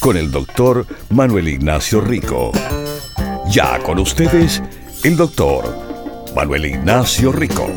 con 0.00 0.16
el 0.16 0.30
doctor 0.30 0.86
Manuel 1.10 1.48
Ignacio 1.48 2.00
Rico. 2.00 2.52
Ya 3.50 3.78
con 3.82 3.98
ustedes, 3.98 4.62
el 5.04 5.16
doctor 5.16 5.76
Manuel 6.34 6.64
Ignacio 6.64 7.30
Rico. 7.30 7.68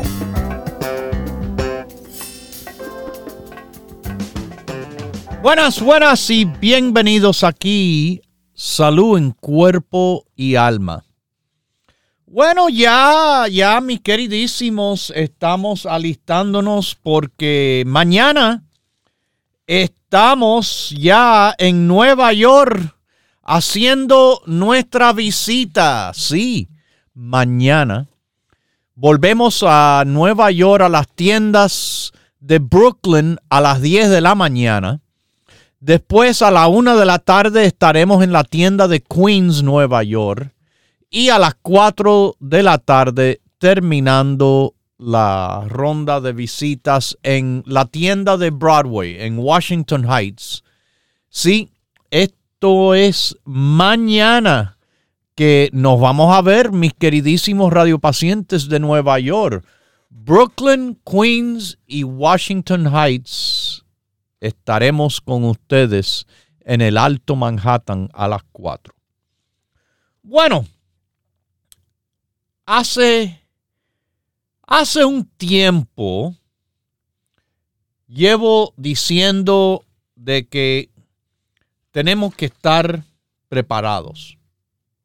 Buenas, 5.42 5.82
buenas 5.82 6.30
y 6.30 6.46
bienvenidos 6.46 7.44
aquí. 7.44 8.22
Salud 8.54 9.18
en 9.18 9.32
cuerpo 9.32 10.24
y 10.34 10.54
alma. 10.54 11.04
Bueno, 12.24 12.70
ya, 12.70 13.46
ya, 13.50 13.80
mis 13.82 14.00
queridísimos, 14.00 15.12
estamos 15.14 15.84
alistándonos 15.84 16.96
porque 17.00 17.84
mañana 17.86 18.64
estamos 20.14 20.94
ya 20.96 21.56
en 21.58 21.88
Nueva 21.88 22.32
York 22.32 22.94
haciendo 23.42 24.42
nuestra 24.46 25.12
visita. 25.12 26.12
Sí, 26.14 26.68
mañana 27.14 28.06
volvemos 28.94 29.64
a 29.66 30.04
Nueva 30.06 30.52
York 30.52 30.84
a 30.84 30.88
las 30.88 31.08
tiendas 31.08 32.12
de 32.38 32.60
Brooklyn 32.60 33.40
a 33.48 33.60
las 33.60 33.82
10 33.82 34.08
de 34.08 34.20
la 34.20 34.36
mañana. 34.36 35.00
Después 35.80 36.42
a 36.42 36.52
la 36.52 36.68
1 36.68 36.96
de 36.96 37.06
la 37.06 37.18
tarde 37.18 37.64
estaremos 37.64 38.22
en 38.22 38.30
la 38.30 38.44
tienda 38.44 38.86
de 38.86 39.02
Queens, 39.02 39.64
Nueva 39.64 40.04
York. 40.04 40.54
Y 41.10 41.30
a 41.30 41.40
las 41.40 41.56
4 41.60 42.36
de 42.38 42.62
la 42.62 42.78
tarde 42.78 43.40
terminando 43.58 44.74
la 44.98 45.64
ronda 45.68 46.20
de 46.20 46.32
visitas 46.32 47.18
en 47.22 47.62
la 47.66 47.86
tienda 47.86 48.36
de 48.36 48.50
Broadway 48.50 49.20
en 49.20 49.38
Washington 49.38 50.04
Heights. 50.04 50.62
Sí, 51.28 51.70
esto 52.10 52.94
es 52.94 53.36
mañana 53.44 54.78
que 55.34 55.68
nos 55.72 56.00
vamos 56.00 56.34
a 56.34 56.42
ver, 56.42 56.70
mis 56.70 56.94
queridísimos 56.94 57.72
radiopacientes 57.72 58.68
de 58.68 58.78
Nueva 58.78 59.18
York. 59.18 59.66
Brooklyn, 60.10 61.00
Queens 61.04 61.78
y 61.86 62.04
Washington 62.04 62.86
Heights 62.86 63.84
estaremos 64.40 65.20
con 65.20 65.44
ustedes 65.44 66.26
en 66.60 66.80
el 66.80 66.96
Alto 66.98 67.34
Manhattan 67.34 68.08
a 68.12 68.28
las 68.28 68.42
4. 68.52 68.94
Bueno, 70.22 70.66
hace 72.64 73.43
Hace 74.66 75.04
un 75.04 75.26
tiempo 75.26 76.34
llevo 78.08 78.72
diciendo 78.78 79.84
de 80.14 80.48
que 80.48 80.90
tenemos 81.90 82.34
que 82.34 82.46
estar 82.46 83.04
preparados, 83.48 84.38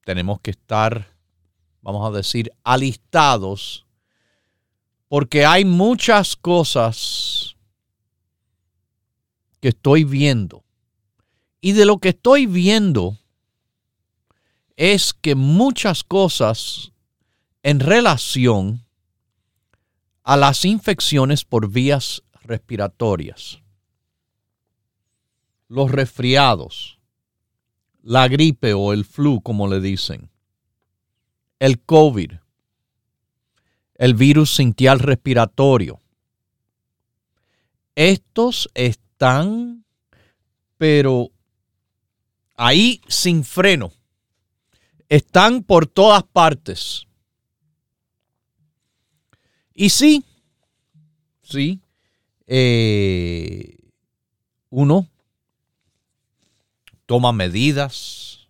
tenemos 0.05 0.39
que 0.39 0.51
estar, 0.51 1.13
vamos 1.81 2.07
a 2.07 2.15
decir, 2.15 2.53
alistados, 2.63 3.85
porque 5.09 5.45
hay 5.45 5.65
muchas 5.65 6.37
cosas 6.37 7.57
que 9.59 9.69
estoy 9.69 10.05
viendo. 10.05 10.63
Y 11.59 11.73
de 11.73 11.85
lo 11.85 11.97
que 11.97 12.09
estoy 12.09 12.45
viendo 12.45 13.17
es 14.77 15.13
que 15.13 15.35
muchas 15.35 16.05
cosas 16.05 16.93
en 17.61 17.81
relación 17.81 18.85
a 20.29 20.37
las 20.37 20.63
infecciones 20.63 21.43
por 21.43 21.71
vías 21.71 22.21
respiratorias, 22.43 23.63
los 25.67 25.89
resfriados, 25.89 26.99
la 28.03 28.27
gripe 28.27 28.75
o 28.75 28.93
el 28.93 29.05
flu, 29.05 29.41
como 29.41 29.67
le 29.67 29.81
dicen, 29.81 30.29
el 31.57 31.81
COVID, 31.81 32.33
el 33.95 34.13
virus 34.13 34.53
sintial 34.53 34.99
respiratorio. 34.99 35.99
Estos 37.95 38.69
están, 38.75 39.83
pero 40.77 41.31
ahí 42.55 43.01
sin 43.07 43.43
freno. 43.43 43.93
Están 45.07 45.63
por 45.63 45.87
todas 45.87 46.21
partes. 46.21 47.07
Y 49.81 49.91
sí, 49.91 50.25
sí, 51.41 51.79
eh, 52.47 53.77
uno 54.69 55.07
toma 57.05 57.31
medidas, 57.31 58.49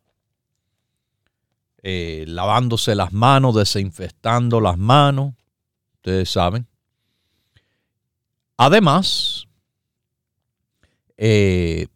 eh, 1.84 2.26
lavándose 2.28 2.96
las 2.96 3.14
manos, 3.14 3.54
desinfectando 3.54 4.60
las 4.60 4.80
manos, 4.80 5.36
ustedes 5.98 6.32
saben. 6.32 6.66
Además, 8.58 9.48
eh, 11.16 11.90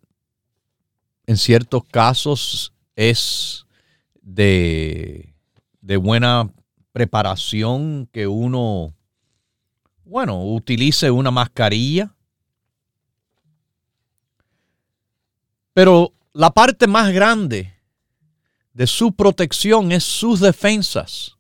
en 1.25 1.38
ciertos 1.38 1.85
casos 1.85 2.71
es 2.95 3.65
de, 4.21 5.33
de 5.81 5.97
buena 5.97 6.53
preparación 6.91 8.07
que 8.11 8.27
uno 8.27 8.94
bueno, 10.06 10.44
utilice 10.44 11.09
una 11.09 11.31
mascarilla. 11.31 12.14
Pero 15.74 16.14
la 16.34 16.52
parte 16.52 16.88
más 16.88 17.12
grande 17.14 17.74
de 18.74 18.88
su 18.88 19.13
protección 19.13 19.92
es 19.92 20.03
sus 20.03 20.40
defensas. 20.40 21.38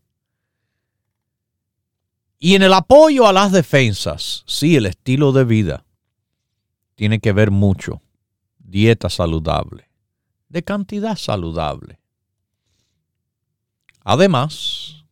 Y 2.39 2.55
en 2.55 2.63
el 2.63 2.73
apoyo 2.73 3.27
a 3.27 3.33
las 3.33 3.51
defensas, 3.51 4.43
sí, 4.45 4.75
el 4.75 4.85
estilo 4.85 5.31
de 5.31 5.45
vida 5.45 5.85
tiene 6.95 7.19
que 7.19 7.31
ver 7.31 7.51
mucho. 7.51 8.01
Dieta 8.57 9.09
saludable, 9.09 9.89
de 10.49 10.63
cantidad 10.63 11.15
saludable. 11.15 11.99
Además, 14.03 15.02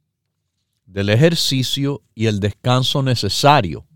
del 0.92 1.10
ejercicio 1.10 2.04
y 2.14 2.28
el 2.28 2.40
descanso 2.40 3.02
necesario 3.02 3.88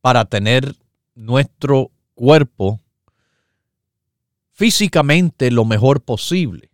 para 0.00 0.24
tener 0.24 0.76
nuestro 1.14 1.90
cuerpo 2.14 2.80
físicamente 4.52 5.50
lo 5.50 5.64
mejor 5.64 6.00
posible. 6.00 6.70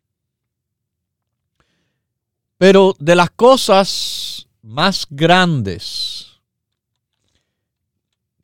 Pero 2.59 2.95
de 2.99 3.17
las 3.17 3.31
cosas 3.31 4.47
más 4.63 5.07
grandes 5.09 6.41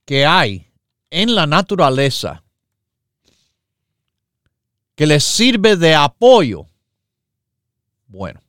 que 0.05 0.25
hay 0.25 0.67
en 1.11 1.35
la 1.35 1.47
naturaleza 1.47 2.43
que 4.95 5.07
les 5.07 5.25
sirve 5.25 5.77
de 5.77 5.95
apoyo, 5.95 6.67
bueno, 8.07 8.41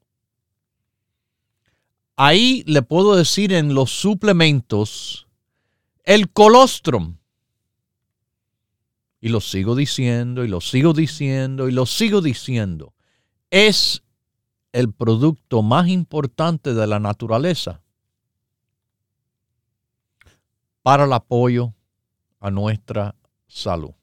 Ahí 2.23 2.63
le 2.67 2.83
puedo 2.83 3.15
decir 3.15 3.51
en 3.51 3.73
los 3.73 3.89
suplementos 3.89 5.27
el 6.03 6.31
colostrum. 6.31 7.17
Y 9.19 9.29
lo 9.29 9.41
sigo 9.41 9.73
diciendo 9.73 10.45
y 10.45 10.47
lo 10.47 10.61
sigo 10.61 10.93
diciendo 10.93 11.67
y 11.67 11.71
lo 11.71 11.87
sigo 11.87 12.21
diciendo. 12.21 12.93
Es 13.49 14.03
el 14.71 14.93
producto 14.93 15.63
más 15.63 15.87
importante 15.87 16.75
de 16.75 16.85
la 16.85 16.99
naturaleza 16.99 17.81
para 20.83 21.05
el 21.05 21.13
apoyo 21.13 21.73
a 22.39 22.51
nuestra 22.51 23.15
salud. 23.47 23.95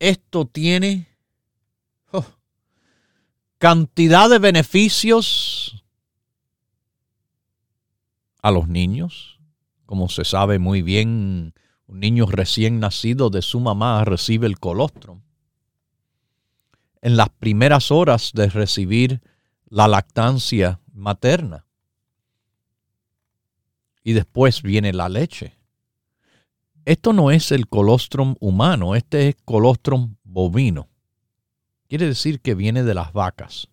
Esto 0.00 0.46
tiene 0.46 1.07
cantidad 3.58 4.30
de 4.30 4.38
beneficios 4.38 5.84
a 8.40 8.50
los 8.50 8.68
niños. 8.68 9.40
Como 9.86 10.08
se 10.08 10.24
sabe 10.24 10.58
muy 10.58 10.82
bien, 10.82 11.54
Un 11.90 12.00
niño 12.00 12.26
recién 12.26 12.80
nacido 12.80 13.30
de 13.30 13.40
su 13.40 13.60
mamá 13.60 14.04
recibe 14.04 14.46
el 14.46 14.58
colostrum. 14.58 15.22
En 17.00 17.16
las 17.16 17.30
primeras 17.30 17.90
horas 17.90 18.32
de 18.34 18.50
recibir 18.50 19.22
la 19.70 19.88
lactancia 19.88 20.80
materna. 20.92 21.64
Y 24.04 24.12
después 24.12 24.60
viene 24.60 24.92
la 24.92 25.08
leche. 25.08 25.58
Esto 26.84 27.14
no 27.14 27.30
es 27.30 27.52
el 27.52 27.68
colostrum 27.68 28.34
humano, 28.38 28.94
este 28.94 29.30
es 29.30 29.36
colostrum 29.46 30.16
bovino. 30.24 30.88
Quiere 31.88 32.06
decir 32.06 32.40
que 32.40 32.54
viene 32.54 32.82
de 32.82 32.94
las 32.94 33.12
vacas. 33.12 33.68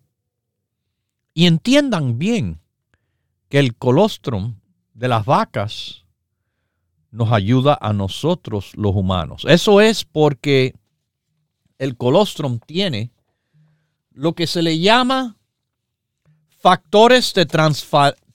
Y 1.34 1.46
entiendan 1.46 2.18
bien 2.18 2.60
que 3.48 3.58
el 3.58 3.76
colostrum 3.76 4.58
de 4.94 5.08
las 5.08 5.26
vacas 5.26 6.04
nos 7.10 7.30
ayuda 7.32 7.78
a 7.80 7.92
nosotros 7.92 8.72
los 8.74 8.94
humanos. 8.94 9.44
Eso 9.46 9.80
es 9.80 10.04
porque 10.04 10.74
el 11.78 11.96
colostrum 11.96 12.58
tiene 12.58 13.10
lo 14.12 14.34
que 14.34 14.46
se 14.46 14.62
le 14.62 14.78
llama 14.78 15.36
factores 16.58 17.34
de 17.34 17.46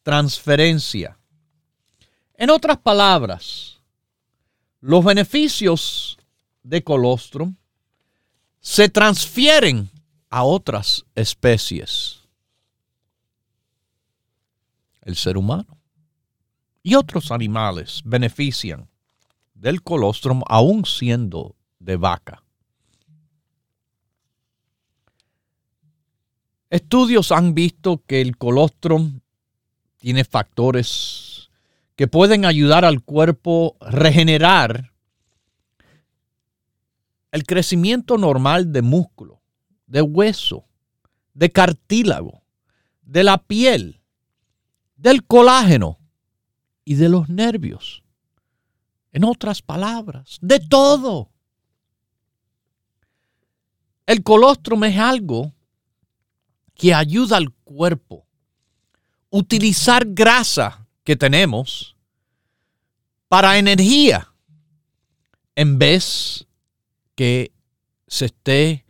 transferencia. 0.04 1.18
En 2.36 2.50
otras 2.50 2.78
palabras, 2.78 3.82
los 4.80 5.04
beneficios 5.04 6.18
de 6.64 6.84
colostrum 6.84 7.56
se 8.62 8.90
transfieren 8.90 9.90
a 10.30 10.44
otras 10.44 11.06
especies. 11.16 12.22
El 15.02 15.16
ser 15.16 15.36
humano 15.36 15.80
y 16.84 16.94
otros 16.94 17.32
animales 17.32 18.02
benefician 18.06 18.88
del 19.56 19.82
colostrum 19.82 20.44
aún 20.48 20.86
siendo 20.86 21.56
de 21.80 21.98
vaca. 21.98 22.44
Estudios 26.70 27.32
han 27.32 27.54
visto 27.54 28.04
que 28.06 28.22
el 28.22 28.38
colostrum 28.38 29.22
tiene 29.98 30.24
factores 30.24 31.50
que 31.96 32.08
pueden 32.08 32.46
ayudar 32.46 32.86
al 32.86 33.04
cuerpo 33.04 33.76
a 33.82 33.90
regenerar 33.92 34.91
el 37.32 37.44
crecimiento 37.44 38.18
normal 38.18 38.72
de 38.72 38.82
músculo, 38.82 39.42
de 39.88 40.02
hueso, 40.02 40.66
de 41.34 41.50
cartílago, 41.50 42.44
de 43.02 43.24
la 43.24 43.38
piel, 43.38 44.02
del 44.96 45.26
colágeno 45.26 46.00
y 46.86 46.96
de 46.96 47.10
los 47.10 47.30
nervios. 47.30 48.04
En 49.14 49.24
otras 49.24 49.62
palabras, 49.62 50.38
de 50.42 50.60
todo. 50.60 51.32
El 54.06 54.24
colostrum 54.24 54.84
es 54.84 54.98
algo 54.98 55.54
que 56.76 56.94
ayuda 56.94 57.38
al 57.38 57.52
cuerpo 57.52 58.26
a 59.32 59.38
utilizar 59.38 60.06
grasa 60.08 60.88
que 61.04 61.16
tenemos 61.16 61.96
para 63.28 63.58
energía 63.58 64.34
en 65.56 65.78
vez 65.78 66.48
que 67.22 67.54
se 68.08 68.26
esté 68.26 68.84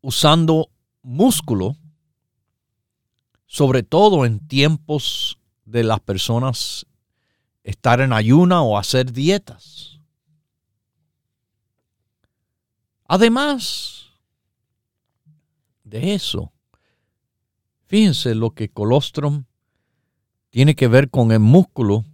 usando 0.00 0.70
músculo, 1.02 1.76
sobre 3.44 3.82
todo 3.82 4.24
en 4.24 4.40
tiempos 4.48 5.38
de 5.66 5.84
las 5.84 6.00
personas 6.00 6.86
estar 7.62 8.00
en 8.00 8.14
ayuna 8.14 8.62
o 8.62 8.78
hacer 8.78 9.12
dietas. 9.12 10.00
Además 13.04 14.06
de 15.84 16.14
eso, 16.14 16.54
fíjense 17.84 18.34
lo 18.34 18.52
que 18.52 18.70
colostrum 18.70 19.44
tiene 20.48 20.74
que 20.74 20.88
ver 20.88 21.10
con 21.10 21.32
el 21.32 21.40
músculo 21.40 22.06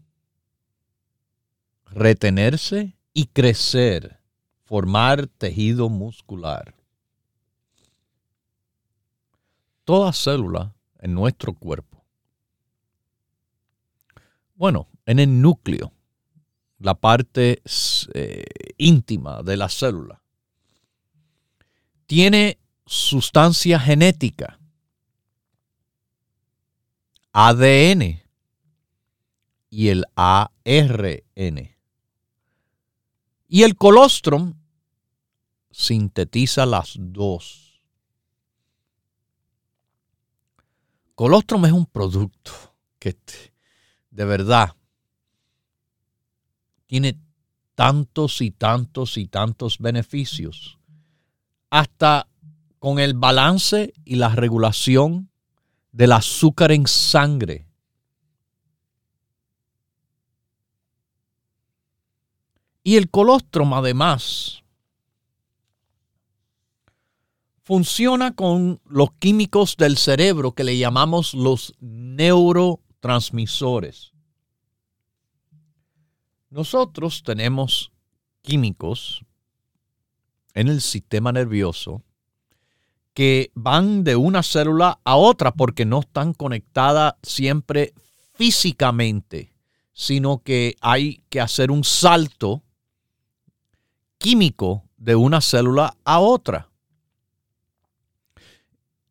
retenerse 1.85 2.97
y 3.13 3.27
crecer, 3.27 4.22
formar 4.73 5.27
tejido 5.27 5.91
muscular. 5.91 6.75
Toda 9.85 10.13
célula 10.13 10.75
en 11.01 11.13
nuestro 11.13 11.53
cuerpo 11.53 11.93
bueno, 14.63 14.87
en 15.07 15.19
el 15.19 15.43
núcleo, 15.43 15.93
la 16.79 16.95
parte 16.95 17.63
eh, 18.15 18.45
íntima 18.79 19.43
de 19.43 19.57
la 19.57 19.69
célula, 19.69 20.23
tiene 22.07 22.61
sustancia 22.87 23.81
genética, 23.81 24.61
ADN 27.33 28.23
y 29.69 29.89
el 29.89 30.05
ARN. 30.15 31.77
Y 33.49 33.65
el 33.65 33.75
colostrum 33.75 34.62
sintetiza 35.73 36.67
las 36.67 36.95
dos. 36.97 37.83
Colostrum 41.15 41.67
es 41.67 41.73
un 41.73 41.87
producto 41.87 42.53
que 42.99 43.17
de 44.13 44.25
verdad, 44.27 44.77
tiene 46.87 47.19
tantos 47.75 48.43
y 48.43 48.51
tantos 48.51 49.17
y 49.17 49.27
tantos 49.27 49.79
beneficios. 49.79 50.79
Hasta 51.71 52.29
con 52.79 52.99
el 52.99 53.15
balance 53.15 53.95
y 54.05 54.17
la 54.17 54.29
regulación 54.29 55.31
del 55.91 56.13
azúcar 56.13 56.73
en 56.73 56.87
sangre. 56.87 57.67
Y 62.85 62.97
el 62.97 63.09
colostrum 63.11 63.73
además 63.73 64.62
funciona 67.63 68.35
con 68.35 68.81
los 68.87 69.13
químicos 69.19 69.77
del 69.77 69.97
cerebro 69.97 70.53
que 70.53 70.65
le 70.65 70.79
llamamos 70.79 71.35
los 71.35 71.75
neuro 71.81 72.81
transmisores. 73.01 74.13
Nosotros 76.51 77.23
tenemos 77.23 77.93
químicos 78.43 79.25
en 80.55 80.69
el 80.69 80.81
sistema 80.81 81.33
nervioso 81.33 82.03
que 83.15 83.51
van 83.55 84.05
de 84.05 84.17
una 84.17 84.43
célula 84.43 84.99
a 85.05 85.17
otra 85.17 85.53
porque 85.53 85.85
no 85.85 86.01
están 86.01 86.33
conectadas 86.33 87.15
siempre 87.23 87.95
físicamente, 88.35 89.55
sino 89.93 90.39
que 90.39 90.77
hay 90.81 91.23
que 91.29 91.41
hacer 91.41 91.71
un 91.71 91.85
salto 91.85 92.63
químico 94.19 94.85
de 94.97 95.15
una 95.15 95.41
célula 95.41 95.97
a 96.05 96.21
otra. 96.21 96.72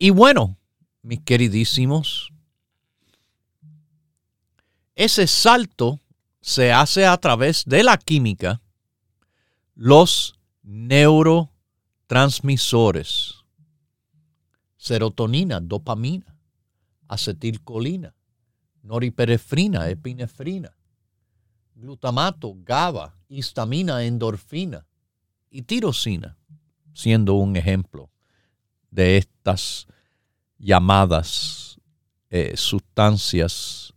Y 0.04 0.10
bueno, 0.10 0.58
mis 1.04 1.22
queridísimos 1.22 2.34
ese 4.96 5.28
salto 5.28 6.00
se 6.42 6.74
hace 6.74 7.06
a 7.06 7.16
través 7.18 7.66
de 7.66 7.84
la 7.84 8.00
química, 8.00 8.64
los 9.76 10.40
neurotransmisores, 10.64 13.36
serotonina, 14.76 15.60
dopamina, 15.60 16.36
acetilcolina, 17.08 18.16
noriperefrina, 18.82 19.88
epinefrina, 19.88 20.76
glutamato, 21.76 22.56
GABA, 22.56 23.20
histamina, 23.30 24.04
endorfina 24.04 24.88
y 25.52 25.62
tirosina, 25.62 26.40
siendo 26.92 27.36
un 27.36 27.56
ejemplo 27.56 28.10
de 28.92 29.18
estas 29.18 29.88
llamadas 30.60 31.80
eh, 32.30 32.56
sustancias 32.56 33.94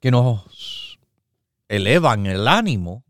que 0.00 0.10
nos 0.10 0.98
elevan 1.68 2.26
el 2.26 2.46
ánimo, 2.46 3.04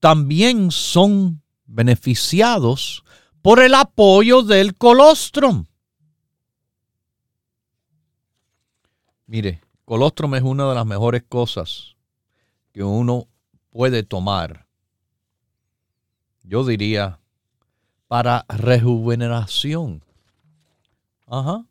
también 0.00 0.70
son 0.70 1.42
beneficiados 1.66 3.04
por 3.42 3.60
el 3.60 3.74
apoyo 3.74 4.42
del 4.42 4.76
colostrum. 4.76 5.66
Mire, 9.26 9.60
colostrum 9.84 10.34
es 10.34 10.42
una 10.42 10.68
de 10.68 10.74
las 10.74 10.86
mejores 10.86 11.22
cosas 11.28 11.96
que 12.72 12.82
uno 12.82 13.28
puede 13.70 14.02
tomar. 14.02 14.63
Yo 16.44 16.64
diría 16.64 17.18
para 18.06 18.44
rejuvenación. 18.48 20.02
Ajá. 21.26 21.64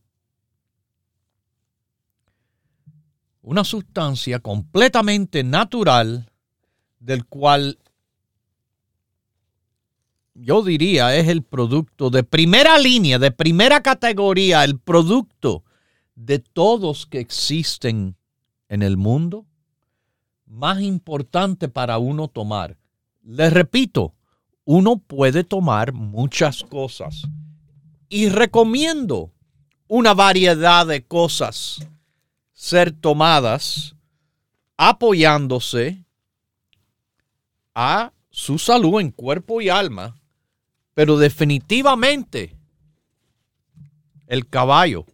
Una 3.43 3.63
sustancia 3.63 4.39
completamente 4.39 5.43
natural 5.43 6.31
del 6.99 7.25
cual 7.25 7.77
yo 10.33 10.63
diría 10.63 11.15
es 11.15 11.27
el 11.27 11.43
producto 11.43 12.09
de 12.09 12.23
primera 12.23 12.77
línea, 12.79 13.19
de 13.19 13.31
primera 13.31 13.83
categoría, 13.83 14.63
el 14.63 14.79
producto 14.79 15.63
de 16.15 16.39
todos 16.39 17.05
que 17.05 17.19
existen 17.19 18.15
en 18.69 18.81
el 18.81 18.97
mundo, 18.97 19.45
más 20.45 20.81
importante 20.81 21.69
para 21.69 21.99
uno 21.99 22.27
tomar. 22.27 22.77
Les 23.21 23.53
repito, 23.53 24.12
uno 24.65 24.97
puede 24.97 25.43
tomar 25.43 25.93
muchas 25.93 26.63
cosas 26.63 27.27
y 28.09 28.29
recomiendo 28.29 29.31
una 29.87 30.13
variedad 30.13 30.87
de 30.87 31.05
cosas 31.05 31.85
ser 32.53 32.91
tomadas 32.91 33.95
apoyándose 34.77 36.05
a 37.75 38.13
su 38.29 38.57
salud 38.57 39.01
en 39.01 39.11
cuerpo 39.11 39.61
y 39.61 39.69
alma, 39.69 40.19
pero 40.93 41.17
definitivamente 41.17 42.55
el 44.27 44.47
caballo, 44.47 45.05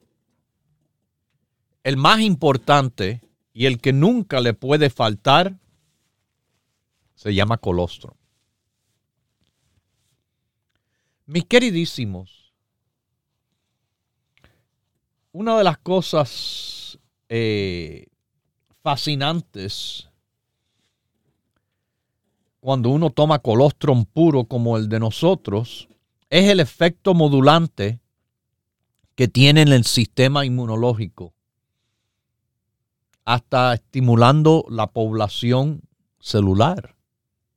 el 1.84 1.98
más 1.98 2.22
importante 2.22 3.22
y 3.54 3.66
el 3.66 3.80
que 3.80 3.94
nunca 3.94 4.40
le 4.40 4.54
puede 4.54 4.90
faltar, 4.90 5.58
se 7.16 7.34
llama 7.34 7.58
colostrum. 7.58 8.19
Mis 11.30 11.46
queridísimos, 11.46 12.52
una 15.32 15.60
de 15.60 15.64
las 15.64 15.78
cosas 15.78 16.98
eh, 17.30 18.08
fascinantes 18.82 20.10
cuando 22.60 22.90
uno 22.90 23.12
toma 23.12 23.38
colostrum 23.38 24.06
puro 24.06 24.46
como 24.46 24.76
el 24.76 24.90
de 24.90 25.00
nosotros 25.00 25.88
es 26.32 26.50
el 26.50 26.60
efecto 26.60 27.14
modulante 27.14 28.00
que 29.14 29.28
tiene 29.28 29.62
en 29.62 29.68
el 29.68 29.84
sistema 29.84 30.48
inmunológico, 30.48 31.36
hasta 33.24 33.76
estimulando 33.76 34.66
la 34.68 34.88
población 34.88 35.82
celular 36.20 36.96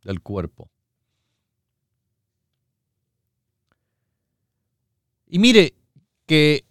del 0.05 0.21
cuerpo. 0.21 0.72
Y 5.33 5.39
mire 5.39 5.75
que 6.27 6.67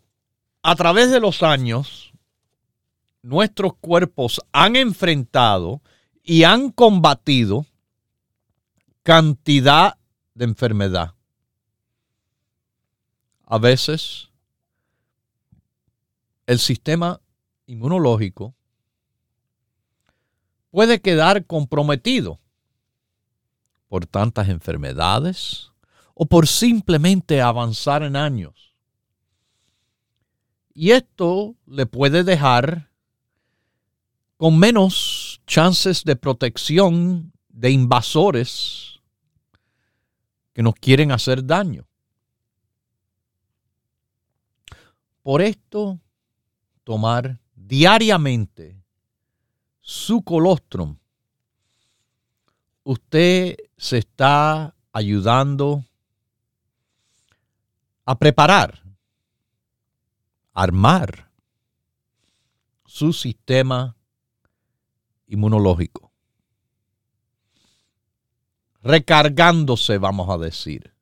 a 0.62 0.75
través 0.75 1.10
de 1.10 1.20
los 1.20 1.41
años, 1.41 2.13
nuestros 3.24 3.74
cuerpos 3.77 4.39
han 4.51 4.75
enfrentado 4.75 5.82
y 6.22 6.44
han 6.44 6.70
combatido 6.70 7.65
cantidad 9.01 9.98
de 10.36 10.46
enfermedad. 10.46 11.15
A 13.48 13.58
veces 13.58 14.30
el 16.46 16.60
sistema 16.60 17.20
inmunológico 17.65 18.53
puede 20.70 21.01
quedar 21.01 21.48
comprometido 21.48 22.39
por 23.88 24.06
tantas 24.06 24.50
enfermedades, 24.50 25.71
o 26.13 26.25
por 26.25 26.48
simplemente 26.48 27.41
avanzar 27.41 28.03
en 28.03 28.15
años. 28.15 28.75
Y 30.74 30.91
esto 30.91 31.56
le 31.65 31.86
puede 31.86 32.24
dejar 32.24 32.91
con 34.38 34.58
menos 34.58 35.41
chances 35.46 36.03
de 36.03 36.15
protección 36.15 37.34
de 37.50 37.72
invasores 37.72 39.00
que 40.53 40.63
nos 40.63 40.75
quieren 40.75 41.12
hacer 41.12 41.46
daño. 41.46 41.88
Por 45.22 45.41
esto, 45.41 46.00
tomar 46.84 47.39
diariamente 47.56 48.82
su 49.80 50.24
colostrum, 50.24 50.98
usted 52.84 53.58
se 53.77 54.00
está 54.00 54.75
ayudando 54.91 55.86
a 58.05 58.17
preparar, 58.17 58.84
armar 60.53 61.31
su 62.86 63.13
sistema 63.13 63.96
inmunológico. 65.27 66.12
Recargándose, 68.81 69.98
vamos 69.98 70.29
a 70.29 70.38
decir. 70.38 70.93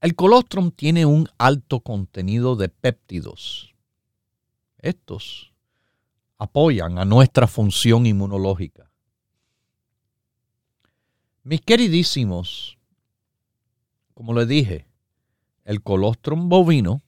El 0.00 0.14
colostrum 0.14 0.70
tiene 0.70 1.04
un 1.04 1.28
alto 1.36 1.80
contenido 1.80 2.56
de 2.56 2.68
péptidos. 2.68 3.74
Estos 4.78 5.52
apoyan 6.38 6.98
a 6.98 7.04
nuestra 7.04 7.46
función 7.46 8.06
inmunológica. 8.06 8.90
Mis 11.42 11.60
queridísimos, 11.60 12.78
como 14.20 14.34
le 14.34 14.44
dije, 14.44 14.86
el 15.64 15.82
colostrum 15.82 16.50
bovino 16.50 17.00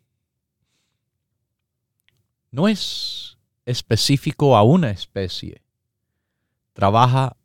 no 2.51 2.69
es 2.69 3.37
específico 3.67 4.57
a 4.57 4.63
una 4.63 4.91
especie. 4.91 5.63
Trabaja 6.73 7.37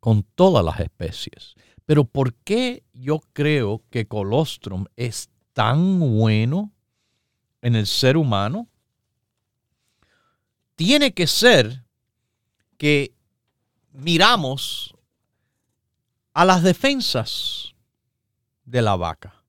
con 0.00 0.22
todas 0.22 0.62
las 0.62 0.80
especies. 0.80 1.54
Pero 1.86 2.04
¿por 2.04 2.34
qué 2.34 2.84
yo 2.92 3.20
creo 3.32 3.82
que 3.88 4.06
colostrum 4.06 4.84
es 4.96 5.30
tan 5.54 5.98
bueno 5.98 6.74
en 7.62 7.74
el 7.74 7.86
ser 7.86 8.18
humano? 8.18 8.68
Tiene 10.74 11.14
que 11.14 11.26
ser 11.26 11.86
que 12.76 13.14
miramos 13.92 14.94
a 16.34 16.44
las 16.44 16.62
defensas 16.62 17.75
de 18.66 18.82
la 18.82 18.96
vaca 18.96 19.42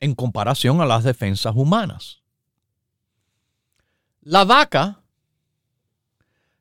en 0.00 0.14
comparación 0.14 0.80
a 0.80 0.86
las 0.86 1.04
defensas 1.04 1.54
humanas. 1.56 2.22
La 4.20 4.44
vaca, 4.44 5.00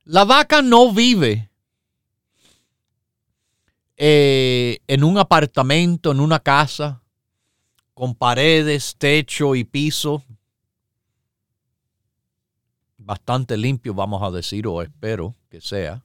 la 0.06 0.24
vaca 0.24 0.62
no 0.62 0.94
vive 0.94 1.50
eh, 3.98 4.80
en 4.88 5.04
un 5.04 5.18
apartamento, 5.18 6.12
en 6.12 6.20
una 6.20 6.40
casa, 6.40 7.02
con 7.94 8.16
paredes, 8.16 8.96
techo 8.98 9.56
y 9.56 9.64
piso 9.64 10.24
bastante 13.08 13.56
limpio, 13.56 13.94
vamos 13.94 14.22
a 14.22 14.30
decir, 14.30 14.68
o 14.68 14.82
espero 14.82 15.34
que 15.50 15.62
sea. 15.62 16.04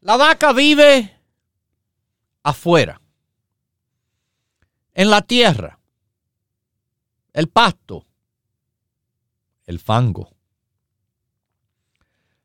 La 0.00 0.16
vaca 0.16 0.52
vive 0.52 1.18
afuera 2.44 3.01
en 4.94 5.10
la 5.10 5.22
tierra, 5.22 5.78
el 7.32 7.48
pasto, 7.48 8.06
el 9.64 9.78
fango. 9.78 10.30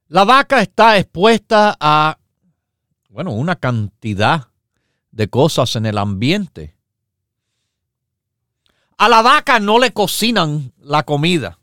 La 0.07 0.23
vaca 0.23 0.61
está 0.61 0.97
expuesta 0.97 1.75
a, 1.79 2.17
bueno, 3.09 3.31
una 3.33 3.57
cantidad 3.57 4.49
de 5.11 5.27
cosas 5.29 5.75
en 5.75 5.85
el 5.85 5.97
ambiente. 5.97 6.77
A 8.97 9.09
la 9.09 9.21
vaca 9.21 9.59
no 9.59 9.79
le 9.79 9.91
cocinan 9.91 10.73
la 10.77 11.03
comida. 11.03 11.59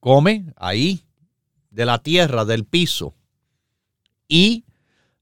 Come 0.00 0.52
ahí, 0.56 1.06
de 1.70 1.86
la 1.86 1.98
tierra, 2.02 2.44
del 2.44 2.64
piso, 2.64 3.14
y 4.26 4.64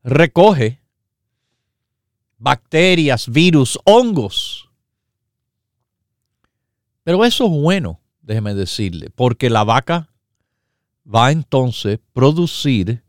recoge 0.03 0.80
bacterias, 2.41 3.29
virus, 3.29 3.79
hongos. 3.85 4.69
Pero 7.05 7.25
eso 7.25 7.45
es 7.45 7.51
bueno, 7.53 8.01
déjeme 8.23 8.55
decirle, 8.55 9.11
porque 9.11 9.49
la 9.49 9.63
vaca 9.63 10.09
va 11.07 11.31
entonces 11.31 11.99
a 11.99 12.13
producir 12.13 13.05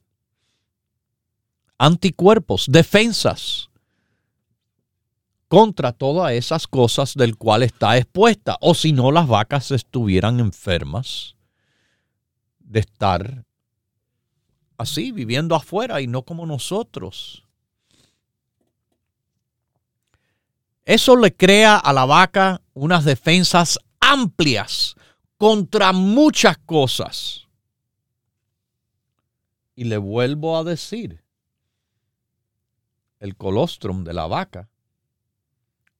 anticuerpos, 1.77 2.65
defensas 2.69 3.69
contra 5.47 5.91
todas 5.91 6.31
esas 6.33 6.67
cosas 6.67 7.13
del 7.15 7.35
cual 7.37 7.63
está 7.63 7.97
expuesta. 7.97 8.57
O 8.61 8.73
si 8.73 8.93
no, 8.93 9.11
las 9.11 9.27
vacas 9.27 9.71
estuvieran 9.71 10.39
enfermas 10.39 11.35
de 12.59 12.79
estar 12.79 13.45
así, 14.77 15.11
viviendo 15.11 15.55
afuera 15.55 16.01
y 16.01 16.07
no 16.07 16.23
como 16.23 16.45
nosotros. 16.45 17.45
Eso 20.85 21.15
le 21.15 21.35
crea 21.35 21.77
a 21.77 21.93
la 21.93 22.05
vaca 22.05 22.61
unas 22.73 23.05
defensas 23.05 23.79
amplias 23.99 24.95
contra 25.37 25.93
muchas 25.93 26.57
cosas. 26.57 27.47
Y 29.75 29.85
le 29.85 29.97
vuelvo 29.97 30.57
a 30.57 30.63
decir, 30.63 31.23
el 33.19 33.35
colostrum 33.35 34.03
de 34.03 34.13
la 34.13 34.27
vaca 34.27 34.69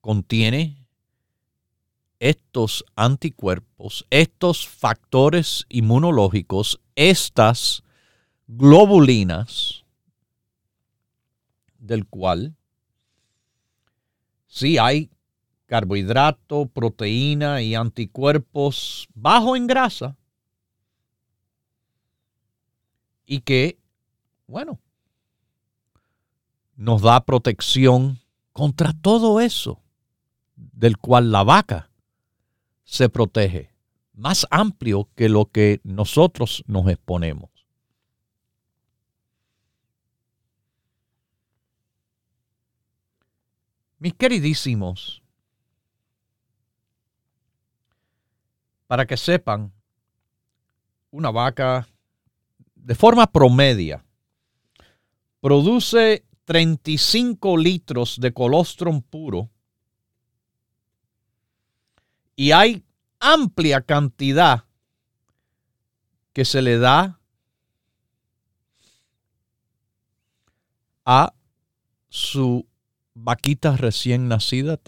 contiene 0.01 0.87
estos 2.19 2.85
anticuerpos, 2.95 4.05
estos 4.09 4.67
factores 4.67 5.65
inmunológicos, 5.69 6.79
estas 6.95 7.83
globulinas, 8.47 9.85
del 11.79 12.05
cual 12.05 12.55
sí 14.51 14.77
hay 14.77 15.09
carbohidrato, 15.65 16.65
proteína 16.65 17.61
y 17.61 17.73
anticuerpos 17.73 19.07
bajo 19.13 19.55
en 19.55 19.65
grasa 19.65 20.17
y 23.25 23.39
que, 23.39 23.79
bueno, 24.47 24.81
nos 26.75 27.01
da 27.01 27.23
protección 27.23 28.19
contra 28.51 28.91
todo 28.91 29.39
eso 29.39 29.81
del 30.57 30.97
cual 30.97 31.31
la 31.31 31.43
vaca 31.43 31.89
se 32.83 33.07
protege, 33.07 33.71
más 34.13 34.45
amplio 34.51 35.07
que 35.15 35.29
lo 35.29 35.45
que 35.45 35.79
nosotros 35.85 36.61
nos 36.67 36.89
exponemos. 36.89 37.50
Mis 44.01 44.15
queridísimos, 44.15 45.21
para 48.87 49.05
que 49.05 49.15
sepan, 49.15 49.71
una 51.11 51.29
vaca 51.29 51.87
de 52.73 52.95
forma 52.95 53.27
promedia 53.27 54.03
produce 55.39 56.25
35 56.45 57.55
litros 57.57 58.19
de 58.19 58.33
colostrum 58.33 59.03
puro 59.03 59.51
y 62.35 62.53
hay 62.53 62.83
amplia 63.19 63.83
cantidad 63.83 64.65
que 66.33 66.43
se 66.43 66.63
le 66.63 66.79
da 66.79 67.19
a 71.05 71.35
su 72.09 72.70
vaquita 73.23 73.77
recién 73.77 74.27
nacida, 74.27 74.79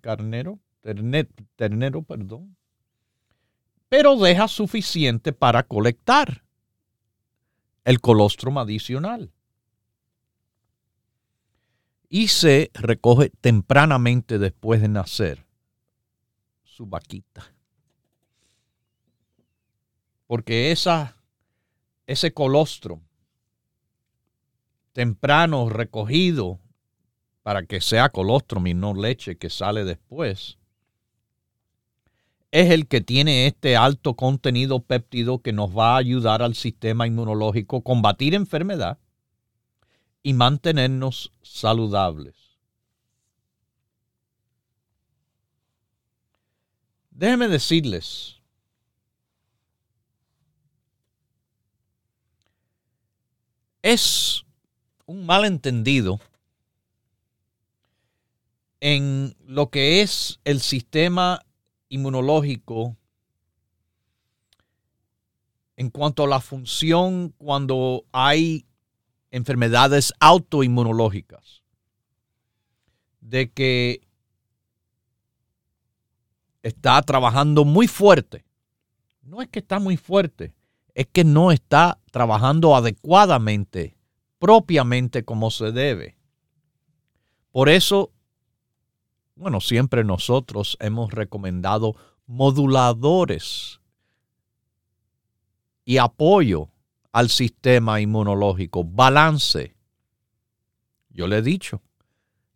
carnero, 0.00 0.60
ternero, 0.82 2.02
perdón, 2.02 2.56
pero 3.88 4.16
deja 4.16 4.48
suficiente 4.48 5.32
para 5.32 5.64
colectar 5.64 6.44
el 7.84 8.00
colostrum 8.00 8.58
adicional. 8.58 9.32
Y 12.08 12.28
se 12.28 12.70
recoge 12.74 13.30
tempranamente 13.40 14.38
después 14.38 14.80
de 14.82 14.88
nacer 14.88 15.46
su 16.62 16.86
vaquita. 16.86 17.54
Porque 20.26 20.72
esa, 20.72 21.16
ese 22.06 22.32
colostrum 22.32 23.00
temprano 24.92 25.68
recogido 25.68 26.61
para 27.42 27.64
que 27.64 27.80
sea 27.80 28.08
colostrum 28.08 28.66
y 28.66 28.74
no 28.74 28.94
leche 28.94 29.36
que 29.36 29.50
sale 29.50 29.84
después, 29.84 30.58
es 32.52 32.70
el 32.70 32.86
que 32.86 33.00
tiene 33.00 33.46
este 33.46 33.76
alto 33.76 34.14
contenido 34.14 34.80
péptido 34.80 35.40
que 35.40 35.52
nos 35.52 35.76
va 35.76 35.94
a 35.94 35.98
ayudar 35.98 36.42
al 36.42 36.54
sistema 36.54 37.06
inmunológico 37.06 37.78
a 37.78 37.82
combatir 37.82 38.34
enfermedad 38.34 38.98
y 40.22 40.34
mantenernos 40.34 41.32
saludables. 41.42 42.34
Déjenme 47.10 47.48
decirles, 47.48 48.40
es 53.80 54.44
un 55.06 55.24
malentendido 55.24 56.20
en 58.84 59.36
lo 59.46 59.70
que 59.70 60.02
es 60.02 60.40
el 60.42 60.60
sistema 60.60 61.40
inmunológico 61.88 62.96
en 65.76 65.88
cuanto 65.88 66.24
a 66.24 66.26
la 66.26 66.40
función 66.40 67.32
cuando 67.38 68.04
hay 68.10 68.66
enfermedades 69.30 70.12
autoinmunológicas. 70.18 71.62
De 73.20 73.52
que 73.52 74.00
está 76.64 77.00
trabajando 77.02 77.64
muy 77.64 77.86
fuerte. 77.86 78.44
No 79.22 79.42
es 79.42 79.48
que 79.48 79.60
está 79.60 79.78
muy 79.78 79.96
fuerte, 79.96 80.54
es 80.92 81.06
que 81.06 81.22
no 81.22 81.52
está 81.52 82.00
trabajando 82.10 82.74
adecuadamente, 82.74 83.96
propiamente 84.40 85.24
como 85.24 85.52
se 85.52 85.70
debe. 85.70 86.16
Por 87.52 87.68
eso 87.68 88.11
bueno, 89.34 89.60
siempre 89.60 90.04
nosotros 90.04 90.76
hemos 90.80 91.12
recomendado 91.12 91.96
moduladores 92.26 93.80
y 95.84 95.98
apoyo 95.98 96.70
al 97.12 97.28
sistema 97.28 98.00
inmunológico, 98.00 98.84
balance. 98.84 99.74
Yo 101.10 101.26
le 101.26 101.38
he 101.38 101.42
dicho 101.42 101.82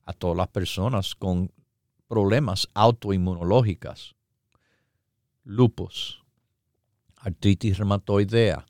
a 0.04 0.12
todas 0.12 0.36
las 0.36 0.48
personas 0.48 1.14
con 1.14 1.52
problemas 2.06 2.68
autoinmunológicas, 2.74 4.14
lupus, 5.44 6.22
artritis 7.16 7.78
reumatoidea, 7.78 8.66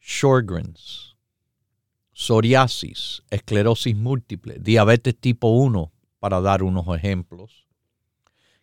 Sjogren's, 0.00 1.16
psoriasis, 2.14 3.22
esclerosis 3.30 3.94
múltiple, 3.94 4.58
diabetes 4.58 5.16
tipo 5.20 5.48
1, 5.48 5.92
para 6.20 6.40
dar 6.40 6.62
unos 6.62 6.86
ejemplos, 6.96 7.66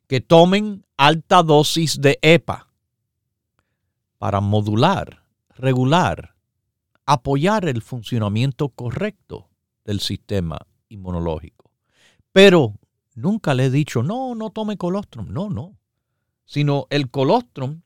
que 0.07 0.21
tomen 0.21 0.85
alta 0.95 1.43
dosis 1.43 1.99
de 1.99 2.17
EPA 2.21 2.69
para 4.17 4.39
modular, 4.39 5.23
regular, 5.49 6.35
apoyar 7.05 7.67
el 7.67 7.81
funcionamiento 7.81 8.69
correcto 8.69 9.49
del 9.83 9.99
sistema 9.99 10.59
inmunológico. 10.87 11.71
Pero 12.31 12.75
nunca 13.15 13.53
le 13.53 13.65
he 13.65 13.69
dicho, 13.69 14.03
no, 14.03 14.35
no 14.35 14.51
tome 14.51 14.77
colostrum, 14.77 15.27
no, 15.29 15.49
no, 15.49 15.77
sino 16.45 16.87
el 16.89 17.09
colostrum 17.09 17.81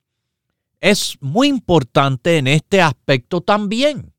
es 0.80 1.18
muy 1.22 1.48
importante 1.48 2.38
en 2.38 2.48
este 2.48 2.82
aspecto 2.82 3.42
también. 3.42 4.14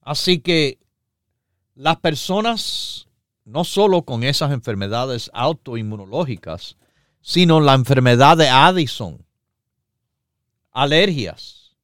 Así 0.00 0.40
que 0.40 0.78
las 1.78 1.98
personas, 1.98 3.06
no 3.44 3.62
solo 3.62 4.02
con 4.02 4.24
esas 4.24 4.50
enfermedades 4.50 5.30
autoinmunológicas, 5.32 6.76
sino 7.20 7.60
la 7.60 7.74
enfermedad 7.74 8.36
de 8.36 8.48
Addison, 8.48 9.24
alergias, 10.72 11.76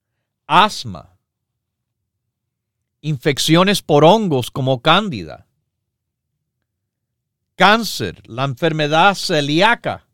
asma, 0.48 1.16
infecciones 3.02 3.82
por 3.82 4.04
hongos 4.04 4.50
como 4.50 4.82
cándida, 4.82 5.46
cáncer, 7.54 8.20
la 8.26 8.42
enfermedad 8.42 9.14
celíaca, 9.14 10.08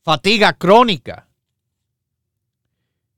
fatiga 0.00 0.54
crónica, 0.54 1.28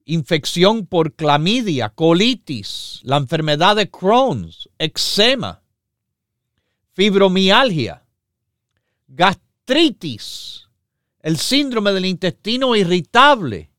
infección 0.05 0.87
por 0.87 1.15
clamidia, 1.15 1.89
colitis, 1.89 3.01
la 3.03 3.17
enfermedad 3.17 3.77
de 3.77 3.91
Crohn's, 3.91 4.69
eczema, 4.79 5.63
fibromialgia, 6.93 8.05
gastritis, 9.09 10.69
el 11.21 11.39
síndrome 11.39 11.93
del 11.93 12.05
intestino 12.07 12.77
irritable, 12.77 13.71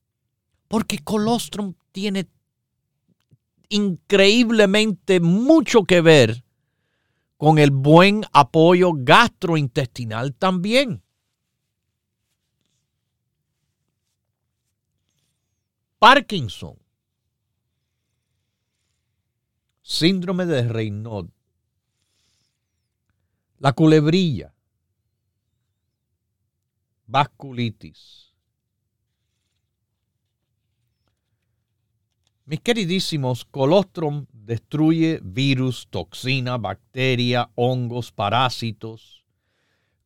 porque 0.68 1.00
colostrum 1.00 1.76
tiene 1.92 2.28
increíblemente 3.70 5.20
mucho 5.20 5.84
que 5.84 6.02
ver 6.02 6.44
con 7.38 7.60
el 7.60 7.72
buen 7.72 8.24
apoyo 8.34 8.92
gastrointestinal 8.96 10.34
también. 10.34 11.05
Parkinson, 16.06 16.78
síndrome 19.82 20.46
de 20.46 20.68
Raynaud, 20.68 21.32
la 23.58 23.74
culebrilla, 23.74 24.54
vasculitis. 27.08 28.36
Mis 32.46 32.60
queridísimos, 32.60 33.44
colostrum 33.44 34.28
destruye 34.32 35.20
virus, 35.24 35.88
toxina, 35.89 36.60
bacteria, 36.60 37.50
hongos, 37.56 38.12
parásitos. 38.12 39.26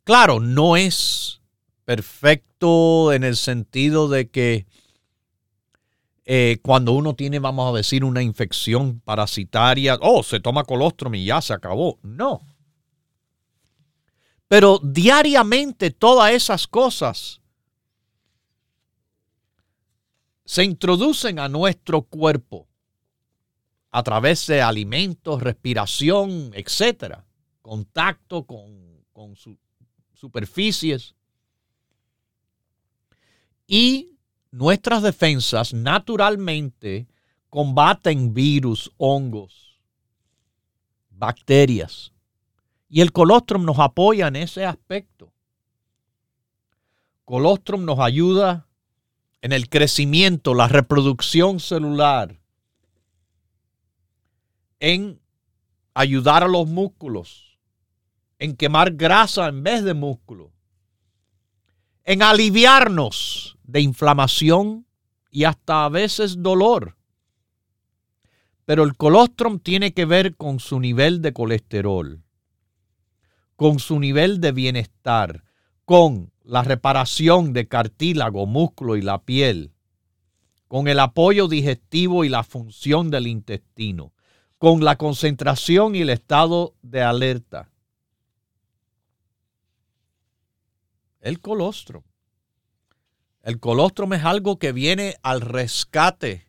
Claro, 0.06 0.40
no 0.40 0.78
es 0.78 1.42
perfecto 1.84 3.12
en 3.12 3.26
el 3.26 3.36
sentido 3.36 4.08
de 4.08 4.30
que 4.30 4.66
eh, 6.32 6.60
cuando 6.62 6.92
uno 6.92 7.16
tiene, 7.16 7.40
vamos 7.40 7.74
a 7.74 7.76
decir, 7.76 8.04
una 8.04 8.22
infección 8.22 9.00
parasitaria, 9.00 9.98
oh, 10.00 10.22
se 10.22 10.40
toma 10.40 10.64
colostrum 10.64 11.16
y 11.16 11.26
ya 11.26 11.42
se 11.42 11.54
acabó. 11.54 11.98
No. 12.04 12.40
Pero 14.48 14.80
diariamente 14.84 15.90
todas 15.90 16.32
esas 16.32 16.68
cosas 16.68 17.42
se 20.46 20.64
introducen 20.64 21.40
a 21.40 21.50
nuestro 21.50 22.04
cuerpo 22.04 22.68
a 23.90 24.04
través 24.04 24.46
de 24.46 24.62
alimentos, 24.62 25.42
respiración, 25.42 26.52
etcétera, 26.54 27.26
contacto 27.64 28.46
con, 28.46 29.04
con 29.14 29.34
superficies. 30.14 31.16
Y 33.66 34.19
nuestras 34.52 35.04
defensas 35.04 35.74
naturalmente 35.74 37.08
combaten 37.50 38.34
virus, 38.34 38.92
hongos, 38.98 39.82
bacterias. 41.10 42.14
Y 42.88 43.02
el 43.02 43.12
colostrum 43.12 43.66
nos 43.66 43.80
apoya 43.80 44.28
en 44.28 44.36
ese 44.36 44.66
aspecto. 44.66 45.32
Colostrum 47.26 47.86
nos 47.86 48.00
ayuda 48.00 48.68
en 49.42 49.52
el 49.52 49.70
crecimiento, 49.70 50.54
la 50.54 50.68
reproducción 50.68 51.60
celular, 51.60 52.40
en 54.80 55.22
ayudar 55.94 56.44
a 56.44 56.48
los 56.48 56.68
músculos, 56.68 57.60
en 58.40 58.56
quemar 58.56 58.96
grasa 58.96 59.48
en 59.48 59.64
vez 59.64 59.84
de 59.84 59.94
músculo, 59.94 60.52
en 62.10 62.24
aliviarnos 62.24 63.60
de 63.62 63.82
inflamación 63.82 64.88
y 65.30 65.44
hasta 65.44 65.86
a 65.86 65.90
veces 65.90 66.42
dolor. 66.42 66.98
Pero 68.66 68.82
el 68.82 68.98
colostrum 68.98 69.60
tiene 69.60 69.94
que 69.94 70.06
ver 70.06 70.36
con 70.36 70.60
su 70.60 70.80
nivel 70.80 71.22
de 71.22 71.34
colesterol, 71.34 72.24
con 73.56 73.78
su 73.78 74.00
nivel 74.00 74.42
de 74.42 74.52
bienestar, 74.54 75.44
con 75.86 76.32
la 76.44 76.64
reparación 76.64 77.54
de 77.54 77.68
cartílago, 77.68 78.48
músculo 78.48 78.96
y 78.96 79.04
la 79.04 79.22
piel, 79.22 79.72
con 80.68 80.88
el 80.88 81.00
apoyo 81.00 81.48
digestivo 81.48 82.26
y 82.26 82.30
la 82.30 82.42
función 82.42 83.12
del 83.12 83.28
intestino, 83.28 84.14
con 84.58 84.84
la 84.84 84.96
concentración 84.96 85.94
y 85.94 86.02
el 86.02 86.10
estado 86.10 86.74
de 86.82 87.04
alerta. 87.04 87.70
El 91.20 91.40
colostrum. 91.40 92.04
El 93.42 93.60
colostrum 93.60 94.14
es 94.14 94.24
algo 94.24 94.60
que 94.60 94.72
viene 94.72 95.16
al 95.22 95.42
rescate 95.42 96.48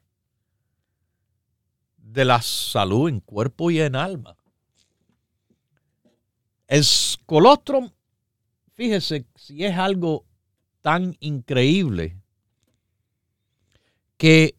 de 1.96 2.24
la 2.24 2.42
salud 2.42 3.08
en 3.08 3.20
cuerpo 3.20 3.70
y 3.70 3.80
en 3.80 3.96
alma. 3.96 4.36
El 6.66 6.84
colostrum 7.26 7.90
Fíjese 8.80 9.26
si 9.36 9.62
es 9.62 9.76
algo 9.76 10.24
tan 10.80 11.14
increíble 11.20 12.16
que 14.16 14.56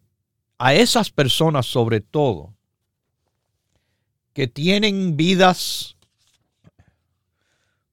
a 0.59 0.75
esas 0.75 1.09
personas 1.09 1.65
sobre 1.65 2.01
todo 2.01 2.53
que 4.33 4.45
tienen 4.45 5.17
vidas 5.17 5.97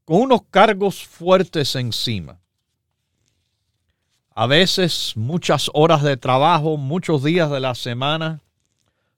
con 0.09 0.23
unos 0.23 0.41
cargos 0.51 1.07
fuertes 1.07 1.77
encima, 1.77 2.41
a 4.31 4.47
veces 4.47 5.13
muchas 5.17 5.71
horas 5.75 6.03
de 6.03 6.17
trabajo, 6.17 6.79
muchos 6.79 7.23
días 7.23 7.51
de 7.51 7.61
la 7.61 7.75
semana, 7.75 8.41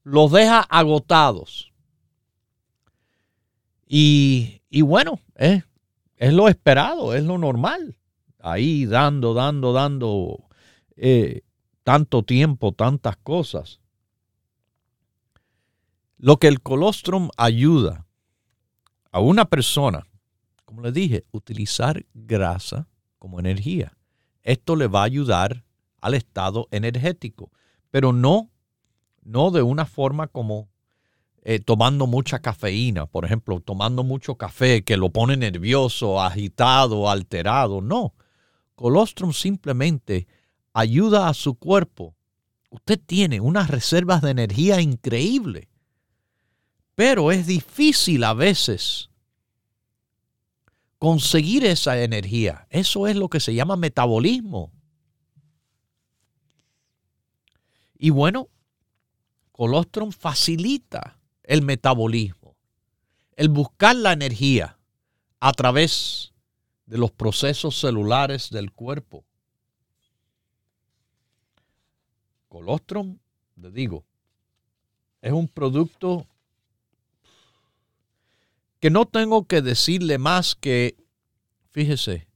los 0.02 0.32
deja 0.32 0.58
agotados. 0.62 1.72
Y, 3.86 4.62
y 4.68 4.82
bueno, 4.82 5.20
eh, 5.36 5.62
es 6.16 6.32
lo 6.32 6.48
esperado, 6.48 7.14
es 7.14 7.22
lo 7.22 7.38
normal. 7.38 7.96
Ahí 8.40 8.84
dando, 8.84 9.32
dando, 9.32 9.72
dando 9.72 10.48
eh, 10.96 11.42
tanto 11.84 12.24
tiempo, 12.24 12.72
tantas 12.72 13.16
cosas. 13.16 13.78
Lo 16.18 16.38
que 16.38 16.48
el 16.48 16.60
colostrum 16.60 17.30
ayuda 17.36 18.08
a 19.12 19.20
una 19.20 19.44
persona, 19.44 20.04
como 20.70 20.82
le 20.82 20.92
dije, 20.92 21.24
utilizar 21.32 22.06
grasa 22.14 22.86
como 23.18 23.40
energía. 23.40 23.98
Esto 24.44 24.76
le 24.76 24.86
va 24.86 25.00
a 25.00 25.06
ayudar 25.06 25.64
al 26.00 26.14
estado 26.14 26.68
energético, 26.70 27.50
pero 27.90 28.12
no, 28.12 28.52
no 29.20 29.50
de 29.50 29.62
una 29.62 29.84
forma 29.84 30.28
como 30.28 30.68
eh, 31.42 31.58
tomando 31.58 32.06
mucha 32.06 32.38
cafeína, 32.38 33.06
por 33.06 33.24
ejemplo, 33.24 33.58
tomando 33.58 34.04
mucho 34.04 34.36
café 34.36 34.84
que 34.84 34.96
lo 34.96 35.10
pone 35.10 35.36
nervioso, 35.36 36.20
agitado, 36.22 37.10
alterado. 37.10 37.80
No, 37.80 38.14
colostrum 38.76 39.32
simplemente 39.32 40.28
ayuda 40.72 41.28
a 41.28 41.34
su 41.34 41.56
cuerpo. 41.56 42.14
Usted 42.70 43.00
tiene 43.04 43.40
unas 43.40 43.70
reservas 43.70 44.22
de 44.22 44.30
energía 44.30 44.80
increíble, 44.80 45.68
pero 46.94 47.32
es 47.32 47.48
difícil 47.48 48.22
a 48.22 48.34
veces 48.34 49.09
conseguir 51.00 51.64
esa 51.64 52.02
energía. 52.02 52.66
Eso 52.68 53.06
es 53.06 53.16
lo 53.16 53.30
que 53.30 53.40
se 53.40 53.54
llama 53.54 53.74
metabolismo. 53.74 54.70
Y 57.98 58.10
bueno, 58.10 58.48
colostrum 59.50 60.12
facilita 60.12 61.18
el 61.42 61.62
metabolismo, 61.62 62.54
el 63.34 63.48
buscar 63.48 63.96
la 63.96 64.12
energía 64.12 64.78
a 65.40 65.52
través 65.54 66.34
de 66.84 66.98
los 66.98 67.10
procesos 67.10 67.80
celulares 67.80 68.50
del 68.50 68.70
cuerpo. 68.70 69.24
Colostrum, 72.48 73.18
le 73.56 73.70
digo, 73.70 74.04
es 75.22 75.32
un 75.32 75.48
producto 75.48 76.26
que 78.80 78.90
no 78.90 79.06
tengo 79.06 79.46
que 79.46 79.62
decirle 79.62 80.18
más 80.18 80.54
que, 80.54 80.96
fíjese, 81.70 82.26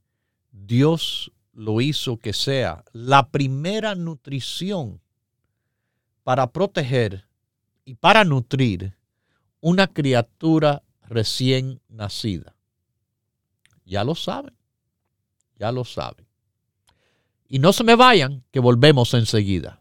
Dios 0.53 1.33
lo 1.53 1.81
hizo 1.81 2.19
que 2.19 2.33
sea 2.33 2.85
la 2.93 3.31
primera 3.31 3.95
nutrición 3.95 5.01
para 6.23 6.53
proteger 6.53 7.27
y 7.85 7.95
para 7.95 8.25
nutrir 8.25 8.97
una 9.61 9.87
criatura 9.87 10.83
recién 11.03 11.81
nacida. 11.89 12.55
Ya 13.87 14.05
lo 14.05 14.15
saben, 14.15 14.55
ya 15.59 15.73
lo 15.73 15.85
saben. 15.85 16.27
Y 17.49 17.59
no 17.59 17.73
se 17.73 17.85
me 17.85 17.95
vayan, 17.95 18.45
que 18.51 18.61
volvemos 18.61 19.15
enseguida. 19.15 19.81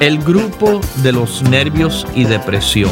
el 0.00 0.18
grupo 0.18 0.80
de 1.02 1.12
los 1.12 1.42
nervios 1.42 2.06
y 2.14 2.24
depresión. 2.24 2.90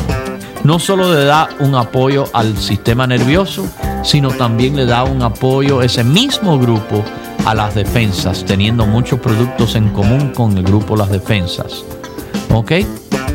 No 0.65 0.79
solo 0.79 1.15
le 1.15 1.25
da 1.25 1.49
un 1.61 1.75
apoyo 1.75 2.25
al 2.33 2.57
sistema 2.57 3.07
nervioso, 3.07 3.67
sino 4.03 4.31
también 4.31 4.77
le 4.77 4.87
da 4.87 5.05
un 5.05 5.23
apoyo 5.23 5.83
ese 5.83 6.05
mismo 6.05 6.59
grupo 6.59 7.05
a 7.47 7.55
las 7.55 7.75
defensas, 7.75 8.45
teniendo 8.45 8.87
muchos 8.87 9.21
productos 9.21 9.75
en 9.75 9.89
común 9.91 10.33
con 10.35 10.57
el 10.57 10.65
grupo 10.65 10.97
Las 10.97 11.11
Defensas. 11.11 11.85
¿Ok? 12.53 12.73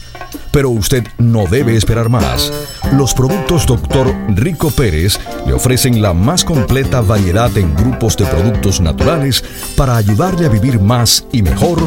Pero 0.52 0.70
usted 0.70 1.08
no 1.18 1.46
debe 1.48 1.78
esperar 1.78 2.10
más. 2.10 2.52
Los 2.92 3.14
productos 3.14 3.66
Dr. 3.66 4.14
Rico 4.36 4.70
Pérez 4.70 5.18
le 5.48 5.54
ofrecen 5.54 6.02
la 6.02 6.14
más 6.14 6.44
completa 6.44 7.00
variedad 7.00 7.56
en 7.58 7.74
grupos 7.74 8.18
de 8.18 8.26
productos 8.26 8.82
naturales 8.82 9.44
para 9.78 9.96
ayudarle 9.96 10.46
a 10.46 10.50
vivir 10.50 10.80
más 10.80 11.26
y 11.32 11.42
mejor 11.42 11.80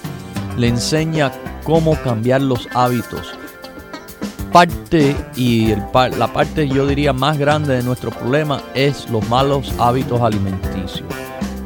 le 0.57 0.69
enseña 0.69 1.33
cómo 1.65 2.01
cambiar 2.05 2.41
los 2.41 2.69
hábitos 2.73 3.35
parte 4.53 5.17
y 5.35 5.75
la 5.95 6.33
parte 6.33 6.69
yo 6.69 6.87
diría 6.87 7.13
más 7.13 7.39
grande 7.39 7.75
de 7.77 7.83
nuestro 7.83 8.11
problema 8.11 8.63
es 8.75 9.11
los 9.11 9.29
malos 9.29 9.75
hábitos 9.79 10.21
alimenticios. 10.21 11.09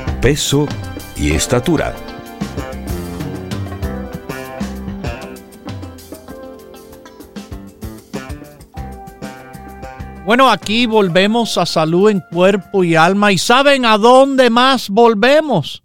peso 0.21 0.67
y 1.15 1.31
estatura. 1.31 1.95
Bueno, 10.23 10.51
aquí 10.51 10.85
volvemos 10.85 11.57
a 11.57 11.65
salud 11.65 12.11
en 12.11 12.21
cuerpo 12.31 12.83
y 12.83 12.95
alma. 12.95 13.31
¿Y 13.31 13.39
saben 13.39 13.83
a 13.85 13.97
dónde 13.97 14.51
más 14.51 14.89
volvemos? 14.89 15.83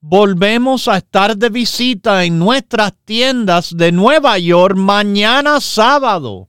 Volvemos 0.00 0.86
a 0.86 0.98
estar 0.98 1.36
de 1.36 1.48
visita 1.48 2.24
en 2.24 2.38
nuestras 2.38 2.92
tiendas 3.06 3.74
de 3.76 3.90
Nueva 3.90 4.38
York 4.38 4.76
mañana 4.76 5.60
sábado. 5.60 6.48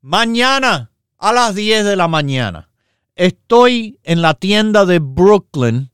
Mañana 0.00 0.90
a 1.18 1.32
las 1.32 1.54
10 1.54 1.84
de 1.84 1.94
la 1.94 2.08
mañana. 2.08 2.70
Estoy 3.14 4.00
en 4.02 4.22
la 4.22 4.34
tienda 4.34 4.86
de 4.86 4.98
Brooklyn. 4.98 5.91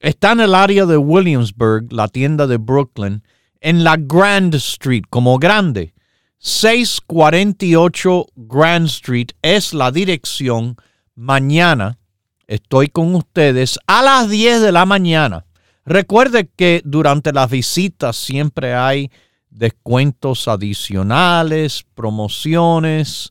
Está 0.00 0.32
en 0.32 0.40
el 0.40 0.54
área 0.54 0.84
de 0.84 0.98
Williamsburg, 0.98 1.90
la 1.90 2.08
tienda 2.08 2.46
de 2.46 2.58
Brooklyn, 2.58 3.22
en 3.60 3.82
la 3.82 3.96
Grand 3.96 4.54
Street, 4.54 5.04
como 5.08 5.38
grande. 5.38 5.94
648 6.38 8.26
Grand 8.36 8.86
Street 8.86 9.28
es 9.40 9.72
la 9.72 9.90
dirección. 9.90 10.76
Mañana 11.14 11.98
estoy 12.46 12.88
con 12.88 13.14
ustedes 13.14 13.78
a 13.86 14.02
las 14.02 14.28
10 14.28 14.60
de 14.60 14.72
la 14.72 14.84
mañana. 14.84 15.46
Recuerde 15.86 16.50
que 16.54 16.82
durante 16.84 17.32
las 17.32 17.50
visitas 17.50 18.16
siempre 18.16 18.74
hay 18.74 19.10
descuentos 19.48 20.46
adicionales, 20.46 21.86
promociones 21.94 23.30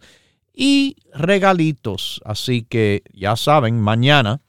y 0.52 0.96
regalitos. 1.14 2.22
Así 2.26 2.64
que 2.64 3.04
ya 3.14 3.36
saben, 3.36 3.80
mañana 3.80 4.42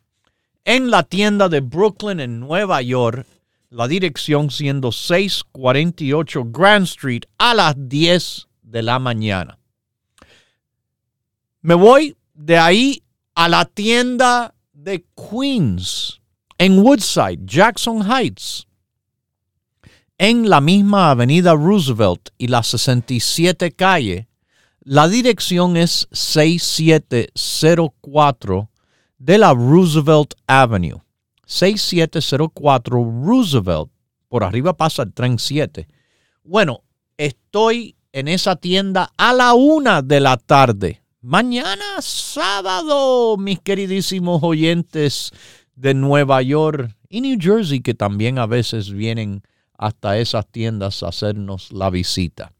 en 0.66 0.90
la 0.90 1.02
tienda 1.04 1.48
de 1.48 1.60
Brooklyn 1.60 2.20
en 2.20 2.40
Nueva 2.40 2.82
York, 2.82 3.24
la 3.70 3.86
dirección 3.86 4.50
siendo 4.50 4.90
648 4.90 6.46
Grand 6.46 6.82
Street 6.84 7.22
a 7.38 7.54
las 7.54 7.76
10 7.78 8.48
de 8.62 8.82
la 8.82 8.98
mañana. 8.98 9.60
Me 11.62 11.74
voy 11.74 12.16
de 12.34 12.58
ahí 12.58 13.04
a 13.36 13.48
la 13.48 13.64
tienda 13.64 14.56
de 14.72 15.06
Queens 15.14 16.20
en 16.58 16.80
Woodside, 16.80 17.38
Jackson 17.44 18.10
Heights, 18.10 18.66
en 20.18 20.50
la 20.50 20.60
misma 20.60 21.12
avenida 21.12 21.54
Roosevelt 21.54 22.30
y 22.38 22.48
la 22.48 22.64
67 22.64 23.70
calle. 23.70 24.26
La 24.80 25.06
dirección 25.06 25.76
es 25.76 26.08
6704 26.10 28.68
de 29.18 29.38
la 29.38 29.52
Roosevelt 29.52 30.34
Avenue. 30.46 31.02
6704 31.46 33.22
Roosevelt. 33.24 33.90
Por 34.28 34.44
arriba 34.44 34.76
pasa 34.76 35.02
el 35.02 35.12
tren 35.12 35.38
7. 35.38 35.86
Bueno, 36.42 36.82
estoy 37.16 37.96
en 38.12 38.28
esa 38.28 38.56
tienda 38.56 39.12
a 39.16 39.32
la 39.32 39.54
una 39.54 40.02
de 40.02 40.20
la 40.20 40.36
tarde. 40.36 41.02
Mañana 41.20 42.00
sábado, 42.00 43.36
mis 43.36 43.60
queridísimos 43.60 44.42
oyentes 44.42 45.32
de 45.74 45.94
Nueva 45.94 46.42
York 46.42 46.96
y 47.08 47.20
New 47.20 47.38
Jersey, 47.40 47.80
que 47.80 47.94
también 47.94 48.38
a 48.38 48.46
veces 48.46 48.90
vienen 48.90 49.42
hasta 49.76 50.18
esas 50.18 50.46
tiendas 50.46 51.02
a 51.02 51.08
hacernos 51.08 51.72
la 51.72 51.90
visita. 51.90 52.52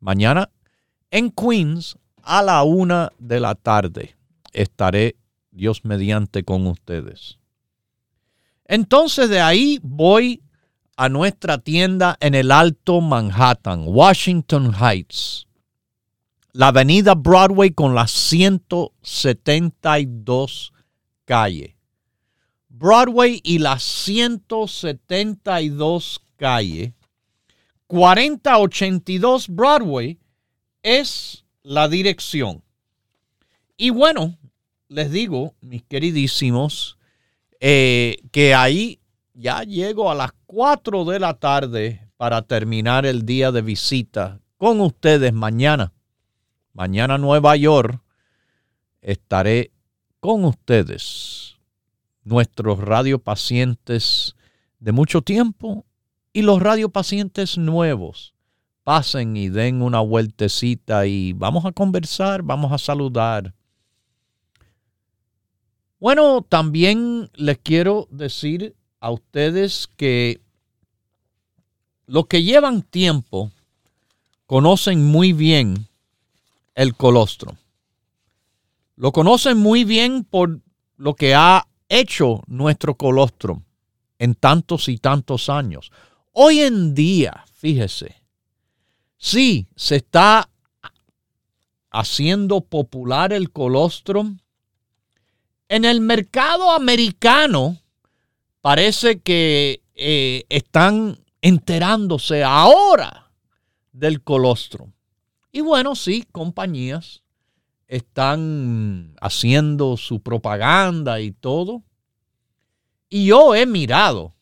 Mañana 0.00 0.50
en 1.10 1.30
Queens 1.30 1.96
a 2.22 2.42
la 2.42 2.62
una 2.62 3.12
de 3.18 3.40
la 3.40 3.54
tarde 3.54 4.16
estaré 4.52 5.16
Dios 5.56 5.84
mediante 5.84 6.44
con 6.44 6.66
ustedes. 6.66 7.38
Entonces 8.66 9.30
de 9.30 9.40
ahí 9.40 9.78
voy 9.82 10.42
a 10.96 11.08
nuestra 11.08 11.56
tienda 11.58 12.18
en 12.20 12.34
el 12.34 12.50
Alto 12.50 13.00
Manhattan, 13.00 13.84
Washington 13.86 14.74
Heights, 14.74 15.46
la 16.52 16.66
avenida 16.68 17.14
Broadway 17.14 17.70
con 17.70 17.94
las 17.94 18.10
172 18.10 20.74
calle. 21.24 21.76
Broadway 22.68 23.40
y 23.42 23.58
las 23.58 23.82
172 23.82 26.20
calle, 26.36 26.92
4082 27.86 29.48
Broadway 29.48 30.18
es 30.82 31.46
la 31.62 31.88
dirección. 31.88 32.62
Y 33.76 33.90
bueno, 33.90 34.38
les 34.88 35.10
digo, 35.10 35.54
mis 35.60 35.82
queridísimos, 35.82 36.98
eh, 37.60 38.18
que 38.30 38.54
ahí 38.54 39.00
ya 39.34 39.62
llego 39.62 40.10
a 40.10 40.14
las 40.14 40.32
4 40.46 41.04
de 41.04 41.20
la 41.20 41.34
tarde 41.34 42.08
para 42.16 42.42
terminar 42.42 43.04
el 43.06 43.26
día 43.26 43.52
de 43.52 43.62
visita 43.62 44.40
con 44.56 44.80
ustedes 44.80 45.32
mañana. 45.32 45.92
Mañana 46.72 47.18
Nueva 47.18 47.56
York 47.56 48.00
estaré 49.00 49.72
con 50.20 50.44
ustedes, 50.44 51.56
nuestros 52.24 52.78
radiopacientes 52.78 54.36
de 54.78 54.92
mucho 54.92 55.22
tiempo 55.22 55.86
y 56.32 56.42
los 56.42 56.60
radiopacientes 56.60 57.58
nuevos. 57.58 58.34
Pasen 58.84 59.36
y 59.36 59.48
den 59.48 59.82
una 59.82 60.00
vueltecita 60.00 61.06
y 61.06 61.32
vamos 61.32 61.64
a 61.64 61.72
conversar, 61.72 62.42
vamos 62.42 62.72
a 62.72 62.78
saludar 62.78 63.55
bueno, 66.06 66.46
también 66.48 67.32
les 67.34 67.58
quiero 67.58 68.06
decir 68.12 68.76
a 69.00 69.10
ustedes 69.10 69.88
que 69.96 70.40
los 72.06 72.28
que 72.28 72.44
llevan 72.44 72.82
tiempo 72.82 73.50
conocen 74.46 75.04
muy 75.04 75.32
bien 75.32 75.88
el 76.76 76.94
colostro. 76.94 77.56
Lo 78.94 79.10
conocen 79.10 79.58
muy 79.58 79.82
bien 79.82 80.22
por 80.22 80.60
lo 80.96 81.16
que 81.16 81.34
ha 81.34 81.66
hecho 81.88 82.44
nuestro 82.46 82.94
colostro 82.94 83.64
en 84.20 84.36
tantos 84.36 84.88
y 84.88 84.98
tantos 84.98 85.48
años. 85.48 85.90
Hoy 86.30 86.60
en 86.60 86.94
día, 86.94 87.44
fíjese, 87.52 88.14
sí 89.16 89.66
se 89.74 89.96
está 89.96 90.48
haciendo 91.90 92.60
popular 92.60 93.32
el 93.32 93.50
colostrum 93.50 94.38
en 95.68 95.84
el 95.84 96.00
mercado 96.00 96.70
americano 96.70 97.78
parece 98.60 99.20
que 99.20 99.82
eh, 99.94 100.44
están 100.48 101.18
enterándose 101.40 102.44
ahora 102.44 103.30
del 103.92 104.22
colostrum. 104.22 104.92
Y 105.52 105.60
bueno, 105.60 105.94
sí, 105.94 106.24
compañías 106.32 107.22
están 107.88 109.14
haciendo 109.20 109.96
su 109.96 110.20
propaganda 110.20 111.20
y 111.20 111.32
todo. 111.32 111.82
Y 113.08 113.26
yo 113.26 113.54
he 113.54 113.66
mirado 113.66 114.34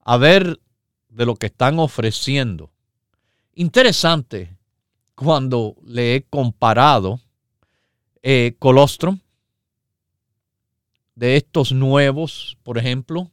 a 0.00 0.16
ver 0.16 0.60
de 1.08 1.26
lo 1.26 1.36
que 1.36 1.46
están 1.46 1.78
ofreciendo. 1.78 2.70
Interesante 3.54 4.56
cuando 5.14 5.76
le 5.84 6.16
he 6.16 6.22
comparado 6.24 7.20
eh, 8.22 8.56
colostrum 8.58 9.20
de 11.14 11.36
estos 11.36 11.72
nuevos, 11.72 12.56
por 12.62 12.78
ejemplo, 12.78 13.30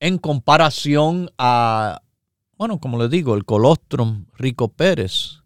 en 0.00 0.18
comparación 0.18 1.30
a 1.38 2.02
bueno, 2.56 2.78
como 2.78 2.98
le 2.98 3.08
digo, 3.08 3.34
el 3.34 3.44
colostrum 3.44 4.26
Rico 4.34 4.68
Pérez, 4.68 5.42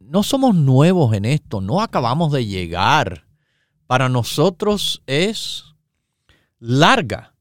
no 0.00 0.22
somos 0.22 0.54
nuevos 0.54 1.14
en 1.14 1.24
esto, 1.24 1.60
no 1.60 1.80
acabamos 1.80 2.32
de 2.32 2.44
llegar. 2.44 3.26
Para 3.86 4.08
nosotros 4.08 5.02
es 5.06 5.64
larga 6.58 7.34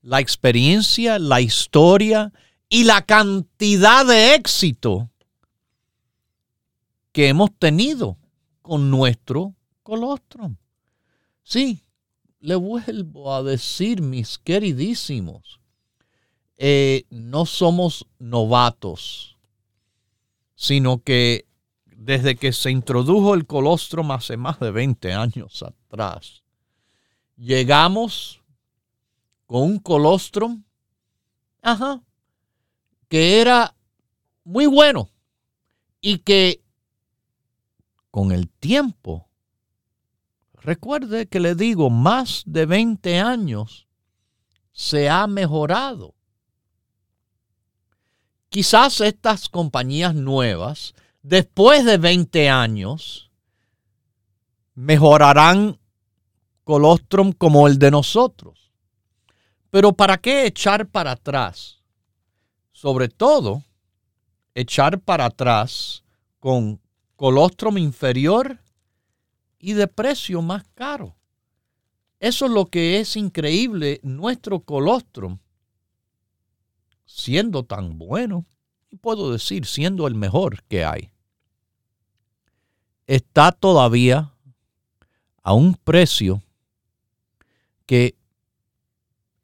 la 0.00 0.20
experiencia, 0.20 1.18
la 1.18 1.40
historia 1.40 2.32
y 2.68 2.84
la 2.84 3.02
cantidad 3.02 4.06
de 4.06 4.34
éxito 4.34 5.10
que 7.12 7.28
hemos 7.28 7.50
tenido 7.58 8.16
con 8.62 8.90
nuestro 8.90 9.54
colostrum. 9.82 10.56
Sí, 11.48 11.82
le 12.40 12.56
vuelvo 12.56 13.34
a 13.34 13.42
decir, 13.42 14.02
mis 14.02 14.36
queridísimos, 14.36 15.62
eh, 16.58 17.06
no 17.08 17.46
somos 17.46 18.06
novatos, 18.18 19.38
sino 20.54 21.02
que 21.02 21.48
desde 21.86 22.36
que 22.36 22.52
se 22.52 22.70
introdujo 22.70 23.32
el 23.32 23.46
colostrum 23.46 24.10
hace 24.10 24.36
más 24.36 24.60
de 24.60 24.70
20 24.70 25.14
años 25.14 25.62
atrás, 25.62 26.42
llegamos 27.34 28.42
con 29.46 29.62
un 29.62 29.78
colostrum, 29.78 30.64
ajá, 31.62 32.02
que 33.08 33.40
era 33.40 33.74
muy 34.44 34.66
bueno 34.66 35.08
y 36.02 36.18
que 36.18 36.60
con 38.10 38.32
el 38.32 38.50
tiempo, 38.50 39.27
recuerde 40.62 41.26
que 41.26 41.40
le 41.40 41.54
digo, 41.54 41.90
más 41.90 42.42
de 42.46 42.66
20 42.66 43.18
años, 43.18 43.88
se 44.72 45.08
ha 45.08 45.26
mejorado. 45.26 46.14
Quizás 48.48 49.00
estas 49.00 49.48
compañías 49.48 50.14
nuevas, 50.14 50.94
después 51.22 51.84
de 51.84 51.98
20 51.98 52.48
años, 52.48 53.30
mejorarán 54.74 55.78
colostrum 56.64 57.32
como 57.32 57.66
el 57.66 57.78
de 57.78 57.90
nosotros. 57.90 58.72
Pero 59.70 59.92
¿para 59.92 60.18
qué 60.18 60.46
echar 60.46 60.88
para 60.88 61.12
atrás? 61.12 61.82
Sobre 62.72 63.08
todo, 63.08 63.64
echar 64.54 65.00
para 65.00 65.26
atrás 65.26 66.04
con 66.38 66.80
colostrum 67.16 67.78
inferior 67.78 68.60
y 69.58 69.72
de 69.72 69.88
precio 69.88 70.42
más 70.42 70.64
caro. 70.74 71.16
Eso 72.20 72.46
es 72.46 72.50
lo 72.50 72.66
que 72.66 73.00
es 73.00 73.16
increíble, 73.16 74.00
nuestro 74.02 74.60
colostrum, 74.60 75.38
siendo 77.04 77.64
tan 77.64 77.98
bueno, 77.98 78.44
y 78.90 78.96
puedo 78.96 79.30
decir, 79.30 79.66
siendo 79.66 80.06
el 80.06 80.14
mejor 80.14 80.62
que 80.64 80.84
hay, 80.84 81.10
está 83.06 83.52
todavía 83.52 84.32
a 85.42 85.52
un 85.52 85.74
precio 85.74 86.42
que 87.86 88.16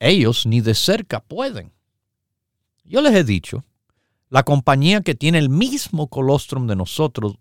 ellos 0.00 0.46
ni 0.46 0.60
de 0.60 0.74
cerca 0.74 1.20
pueden. 1.20 1.72
Yo 2.84 3.00
les 3.00 3.14
he 3.14 3.24
dicho, 3.24 3.64
la 4.28 4.42
compañía 4.42 5.00
que 5.00 5.14
tiene 5.14 5.38
el 5.38 5.48
mismo 5.48 6.08
colostrum 6.08 6.66
de 6.66 6.76
nosotros 6.76 7.36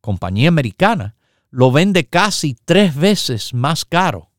compañía 0.00 0.48
americana, 0.48 1.15
lo 1.56 1.72
vende 1.72 2.06
casi 2.06 2.54
tres 2.66 2.94
veces 2.94 3.54
más 3.54 3.86
caro. 3.86 4.30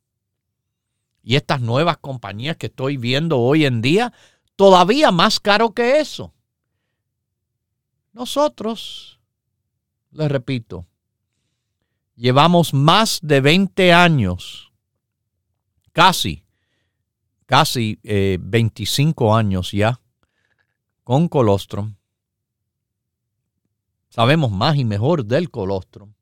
Y 1.23 1.35
estas 1.35 1.61
nuevas 1.61 1.97
compañías 1.97 2.57
que 2.57 2.67
estoy 2.67 2.97
viendo 2.97 3.39
hoy 3.39 3.65
en 3.65 3.81
día, 3.81 4.13
todavía 4.55 5.09
más 5.09 5.39
caro 5.39 5.73
que 5.73 5.99
eso. 5.99 6.35
Nosotros, 8.13 9.19
les 10.11 10.29
repito, 10.29 10.85
llevamos 12.15 12.75
más 12.75 13.17
de 13.23 13.41
20 13.41 13.93
años, 13.93 14.71
casi, 15.93 16.45
casi 17.47 17.99
25 18.03 19.25
eh, 19.25 19.39
años 19.39 19.71
ya, 19.71 19.99
con 21.03 21.27
colostrum 21.27 21.95
Sabemos 24.09 24.51
más 24.51 24.77
y 24.77 24.85
mejor 24.85 25.25
del 25.25 25.49
colostrum. 25.49 26.13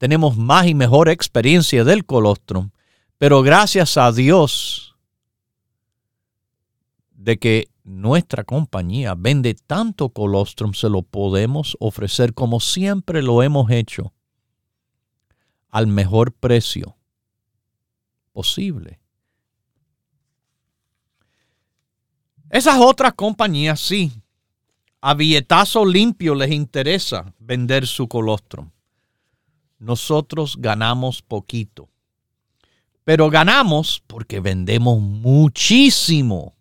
Tenemos 0.00 0.38
más 0.38 0.66
y 0.66 0.74
mejor 0.74 1.10
experiencia 1.10 1.84
del 1.84 2.06
colostrum. 2.06 2.70
Pero 3.18 3.42
gracias 3.42 3.98
a 3.98 4.10
Dios 4.12 4.96
de 7.10 7.38
que 7.38 7.68
nuestra 7.84 8.44
compañía 8.44 9.14
vende 9.14 9.52
tanto 9.52 10.08
colostrum, 10.08 10.72
se 10.72 10.88
lo 10.88 11.02
podemos 11.02 11.76
ofrecer 11.80 12.32
como 12.32 12.60
siempre 12.60 13.20
lo 13.20 13.42
hemos 13.42 13.70
hecho, 13.70 14.14
al 15.68 15.86
mejor 15.86 16.32
precio 16.32 16.96
posible. 18.32 19.00
Esas 22.48 22.78
otras 22.78 23.12
compañías 23.12 23.78
sí 23.80 24.10
a 25.02 25.12
billetazo 25.12 25.84
limpio 25.84 26.34
les 26.34 26.52
interesa 26.52 27.34
vender 27.38 27.86
su 27.86 28.08
colostrum. 28.08 28.70
Nosotros 29.80 30.56
ganamos 30.58 31.22
poquito. 31.22 31.88
Pero 33.02 33.28
ganamos 33.30 34.00
porque 34.06 34.38
vendemos 34.38 35.00
muchísimo. 35.00 36.54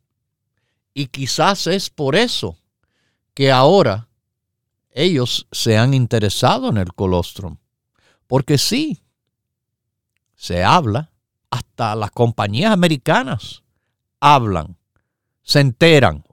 Y 0.95 1.07
quizás 1.07 1.67
es 1.67 1.91
por 1.91 2.15
eso 2.15 2.57
que 3.35 3.51
ahora 3.51 4.07
ellos 4.91 5.47
se 5.51 5.77
han 5.77 5.93
interesado 5.93 6.69
en 6.69 6.77
el 6.77 6.93
colostrum. 6.93 7.57
Porque 8.25 8.57
sí, 8.57 9.03
se 10.35 10.63
habla, 10.63 11.11
hasta 11.51 11.95
las 11.95 12.11
compañías 12.11 12.71
americanas 12.71 13.63
hablan, 14.19 14.77
se 15.41 15.59
enteran. 15.59 16.23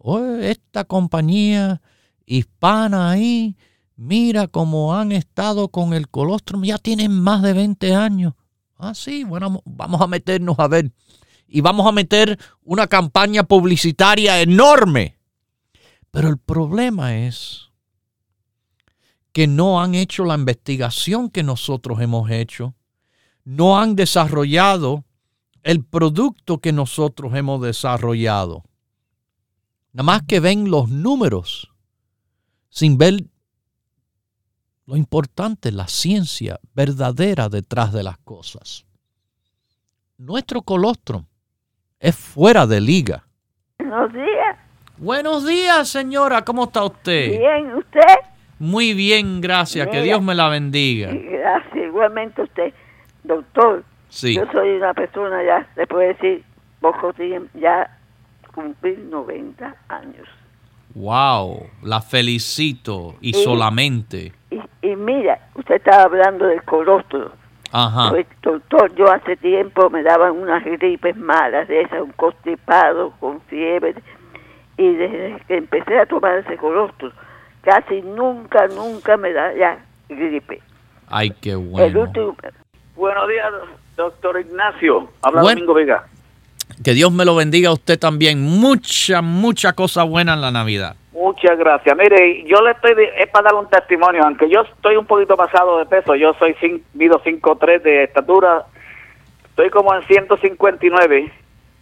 esta 0.40 0.84
compañía 0.84 1.80
hispana 2.26 3.10
ahí, 3.10 3.56
mira 3.96 4.46
cómo 4.46 4.94
han 4.94 5.12
estado 5.12 5.68
con 5.68 5.92
el 5.92 6.08
colostrum, 6.08 6.64
ya 6.64 6.78
tienen 6.78 7.12
más 7.12 7.42
de 7.42 7.52
20 7.52 7.94
años. 7.94 8.34
Ah, 8.78 8.94
sí, 8.94 9.24
bueno, 9.24 9.62
vamos 9.64 10.00
a 10.00 10.06
meternos 10.06 10.58
a 10.58 10.68
ver. 10.68 10.92
Y 11.48 11.60
vamos 11.60 11.86
a 11.86 11.92
meter 11.92 12.38
una 12.62 12.86
campaña 12.86 13.44
publicitaria 13.44 14.40
enorme. 14.40 15.18
Pero 16.10 16.28
el 16.28 16.38
problema 16.38 17.16
es 17.16 17.70
que 19.32 19.46
no 19.46 19.80
han 19.80 19.94
hecho 19.94 20.24
la 20.24 20.34
investigación 20.34 21.30
que 21.30 21.42
nosotros 21.42 22.00
hemos 22.00 22.30
hecho. 22.30 22.74
No 23.44 23.78
han 23.78 23.96
desarrollado 23.96 25.04
el 25.62 25.84
producto 25.84 26.58
que 26.58 26.72
nosotros 26.72 27.34
hemos 27.34 27.60
desarrollado. 27.60 28.64
Nada 29.92 30.04
más 30.04 30.22
que 30.22 30.40
ven 30.40 30.70
los 30.70 30.88
números 30.88 31.72
sin 32.70 32.98
ver 32.98 33.26
lo 34.86 34.96
importante, 34.96 35.72
la 35.72 35.88
ciencia 35.88 36.58
verdadera 36.74 37.48
detrás 37.48 37.92
de 37.92 38.04
las 38.04 38.18
cosas. 38.18 38.86
Nuestro 40.16 40.62
colostrum 40.62 41.24
es 41.98 42.16
fuera 42.16 42.66
de 42.66 42.80
liga. 42.80 43.24
Buenos 43.78 44.12
días. 44.12 44.56
Buenos 44.96 45.46
días, 45.46 45.88
señora. 45.88 46.42
¿Cómo 46.42 46.64
está 46.64 46.84
usted? 46.84 47.38
Bien, 47.38 47.74
¿usted? 47.74 48.00
Muy 48.58 48.94
bien, 48.94 49.40
gracias. 49.40 49.88
que 49.88 50.02
Dios 50.02 50.22
me 50.22 50.34
la 50.34 50.48
bendiga. 50.48 51.10
Gracias, 51.12 51.76
igualmente 51.76 52.42
usted. 52.42 52.72
Doctor, 53.24 53.84
sí. 54.08 54.36
yo 54.36 54.46
soy 54.52 54.76
una 54.76 54.94
persona 54.94 55.42
ya, 55.44 55.68
le 55.76 55.86
puedo 55.86 56.06
decir, 56.06 56.44
poco 56.80 57.12
tiempo, 57.12 57.50
ya 57.58 57.98
cumplir 58.54 58.98
90 59.00 59.76
años. 59.88 60.28
Wow, 60.96 61.68
la 61.82 62.00
felicito 62.00 63.16
y, 63.20 63.34
solamente. 63.34 64.32
Y, 64.80 64.96
mira, 64.96 65.38
usted 65.54 65.74
estaba 65.74 66.04
hablando 66.04 66.46
del 66.46 66.62
colostro. 66.62 67.32
Ajá. 67.70 68.08
Pues, 68.08 68.26
doctor, 68.40 68.94
yo 68.94 69.12
hace 69.12 69.36
tiempo 69.36 69.90
me 69.90 70.02
daban 70.02 70.32
unas 70.32 70.64
gripes 70.64 71.14
malas 71.18 71.68
de 71.68 71.82
esas, 71.82 72.00
un 72.00 72.12
constipado 72.12 73.10
con 73.20 73.42
fiebre. 73.42 73.94
Y 74.78 74.94
desde 74.94 75.38
que 75.46 75.58
empecé 75.58 75.98
a 75.98 76.06
tomar 76.06 76.38
ese 76.38 76.56
colostro, 76.56 77.12
casi 77.60 78.00
nunca, 78.00 78.66
nunca 78.68 79.18
me 79.18 79.34
da 79.34 79.52
ya 79.54 79.84
gripe. 80.08 80.62
Ay, 81.08 81.30
qué 81.42 81.56
bueno. 81.56 82.10
Buenos 82.94 83.28
días, 83.28 83.52
doctor 83.96 84.40
Ignacio. 84.40 85.10
Habla 85.20 85.42
Domingo 85.42 85.74
Vega. 85.74 86.06
Que 86.82 86.94
Dios 86.94 87.12
me 87.12 87.24
lo 87.24 87.34
bendiga 87.34 87.70
a 87.70 87.72
usted 87.72 87.98
también. 87.98 88.42
Mucha, 88.42 89.22
mucha 89.22 89.72
cosa 89.72 90.04
buena 90.04 90.34
en 90.34 90.40
la 90.40 90.50
Navidad. 90.50 90.96
Muchas 91.12 91.58
gracias. 91.58 91.96
Mire, 91.96 92.44
yo 92.44 92.60
le 92.62 92.72
estoy, 92.72 92.92
es 93.18 93.28
para 93.30 93.50
dar 93.50 93.54
un 93.54 93.68
testimonio, 93.68 94.22
aunque 94.24 94.48
yo 94.50 94.60
estoy 94.62 94.96
un 94.96 95.06
poquito 95.06 95.36
pasado 95.36 95.78
de 95.78 95.86
peso, 95.86 96.14
yo 96.14 96.34
soy 96.38 96.54
mido 96.94 97.22
5'3 97.22 97.82
de 97.82 98.04
estatura, 98.04 98.66
estoy 99.46 99.70
como 99.70 99.94
en 99.94 100.02
159. 100.02 101.32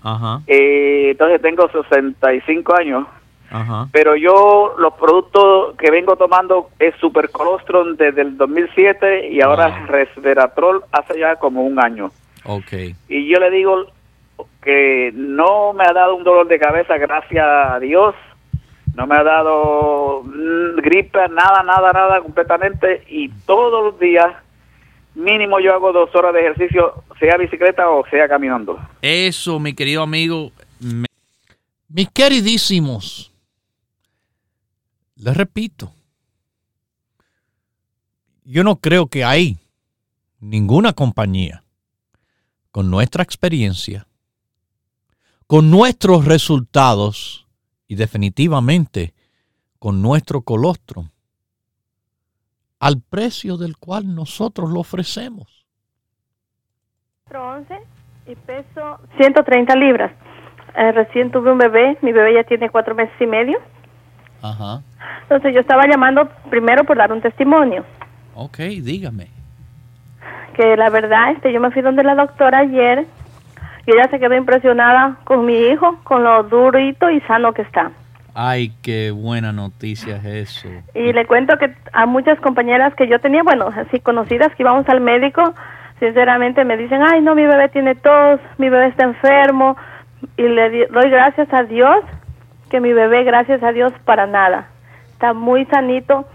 Ajá. 0.03 0.41
Eh, 0.47 1.09
entonces 1.11 1.43
tengo 1.43 1.69
65 1.71 2.75
años. 2.77 3.07
Ajá. 3.51 3.89
pero 3.93 4.17
yo 4.17 4.75
los 4.79 4.95
productos 4.95 5.77
que 5.77 5.91
vengo 5.91 6.17
tomando 6.17 6.71
es 6.81 6.93
Super 6.97 7.31
Colostrum 7.31 7.95
desde 7.97 8.23
el 8.23 8.37
2007 8.37 9.29
y 9.29 9.41
ahora 9.43 9.69
Wow. 9.69 9.87
Resveratrol 9.87 10.85
hace 10.91 11.21
ya 11.21 11.37
como 11.37 11.63
un 11.63 11.79
año. 11.79 12.11
Ok. 12.45 12.73
Y 13.09 13.29
yo 13.29 13.39
le 13.39 13.51
digo 13.51 13.87
que 14.65 15.13
no 15.15 15.73
me 15.75 15.85
ha 15.85 15.93
dado 15.93 16.17
un 16.17 16.25
dolor 16.25 16.49
de 16.49 16.59
cabeza, 16.59 16.97
gracias 16.97 17.45
a 17.47 17.79
Dios. 17.79 18.15
No 18.95 19.07
me 19.07 19.17
ha 19.17 19.23
dado 19.25 20.23
mm, 20.25 20.77
gripe, 20.81 21.19
nada, 21.29 21.63
nada, 21.65 21.93
nada 21.93 22.21
completamente. 22.23 23.05
Y 23.09 23.29
todos 23.47 23.85
los 23.93 24.01
días, 24.01 24.27
mínimo 25.15 25.59
yo 25.61 25.75
hago 25.75 25.93
dos 25.93 26.15
horas 26.15 26.33
de 26.33 26.41
ejercicio, 26.41 27.05
sea 27.19 27.37
bicicleta 27.37 27.89
o 27.91 28.05
sea 28.09 28.29
caminando. 28.29 28.79
Eso, 29.03 29.59
mi 29.61 29.75
querido 29.75 30.03
amigo. 30.03 30.51
me- 30.81 31.07
Mis 31.89 32.09
queridísimos, 32.11 33.33
les 35.17 35.37
repito, 35.37 35.93
yo 38.45 38.63
no 38.65 38.77
creo 38.77 39.07
que 39.07 39.25
hay 39.25 39.57
ninguna 40.41 40.93
compañía 40.93 41.63
con 42.71 42.91
nuestra 42.91 43.23
experiencia, 43.23 44.07
con 45.47 45.71
nuestros 45.71 46.25
resultados 46.25 47.47
y 47.87 47.97
definitivamente 47.97 49.15
con 49.79 50.01
nuestro 50.01 50.43
colostrum 50.43 51.09
al 52.81 53.01
precio 53.01 53.57
del 53.57 53.77
cual 53.77 54.15
nosotros 54.15 54.71
lo 54.71 54.81
ofrecemos. 54.81 55.67
11 57.33 57.75
y 58.27 58.35
peso 58.35 58.99
130 59.17 59.75
libras. 59.77 60.13
Eh, 60.77 60.93
recién 60.93 61.31
tuve 61.31 61.53
un 61.53 61.59
bebé, 61.59 61.99
mi 62.03 62.13
bebé 62.13 62.35
ya 62.35 62.45
tiene 62.45 62.71
cuatro 62.71 62.95
meses 62.95 63.15
y 63.21 63.27
medio. 63.27 63.59
Ajá. 64.43 64.83
Entonces 65.23 65.55
yo 65.55 65.61
estaba 65.61 65.87
llamando 65.87 66.29
primero 66.51 66.85
por 66.85 66.99
dar 66.99 67.13
un 67.13 67.21
testimonio. 67.21 67.85
Ok, 68.35 68.59
dígame. 68.59 69.29
Que 70.57 70.77
la 70.77 70.91
verdad, 70.91 71.33
este, 71.33 71.53
yo 71.53 71.61
me 71.61 71.71
fui 71.71 71.83
donde 71.83 72.03
la 72.03 72.15
doctora 72.15 72.59
ayer 72.59 73.07
y 73.87 73.93
ella 73.93 74.09
se 74.11 74.19
quedó 74.19 74.35
impresionada 74.35 75.17
con 75.25 75.45
mi 75.45 75.59
hijo, 75.59 75.99
con 76.05 76.25
lo 76.25 76.43
durito 76.45 77.11
y 77.11 77.21
sano 77.23 77.53
que 77.53 77.63
está. 77.63 77.91
Ay, 78.35 78.73
qué 78.83 79.13
buena 79.13 79.53
noticia 79.53 80.17
es 80.17 80.25
eso. 80.25 80.69
Y 80.95 81.13
le 81.13 81.25
cuento 81.27 81.57
que 81.57 81.73
a 81.93 82.05
muchas 82.07 82.41
compañeras 82.41 82.93
que 82.95 83.07
yo 83.07 83.21
tenía, 83.21 83.43
bueno, 83.45 83.69
así 83.69 84.01
conocidas 84.01 84.53
que 84.57 84.65
íbamos 84.65 84.89
al 84.89 85.01
médico, 85.01 85.55
sinceramente 86.01 86.65
me 86.65 86.77
dicen, 86.77 87.01
ay, 87.03 87.21
no, 87.21 87.37
mi 87.37 87.47
bebé 87.47 87.69
tiene 87.69 87.95
tos, 87.95 88.41
mi 88.59 88.69
bebé 88.69 88.89
está 88.89 89.05
enfermo. 89.05 89.77
Y 90.37 90.43
le 90.43 90.87
doy 90.89 91.11
gracias 91.11 91.53
a 91.53 91.63
Dios 91.63 92.05
que 92.71 92.81
mi 92.81 92.93
bebé, 92.93 93.23
gracias 93.23 93.63
a 93.63 93.71
Dios, 93.71 93.93
para 94.05 94.27
nada. 94.27 94.69
Está 95.13 95.33
muy 95.33 95.65
sanito, 95.67 96.27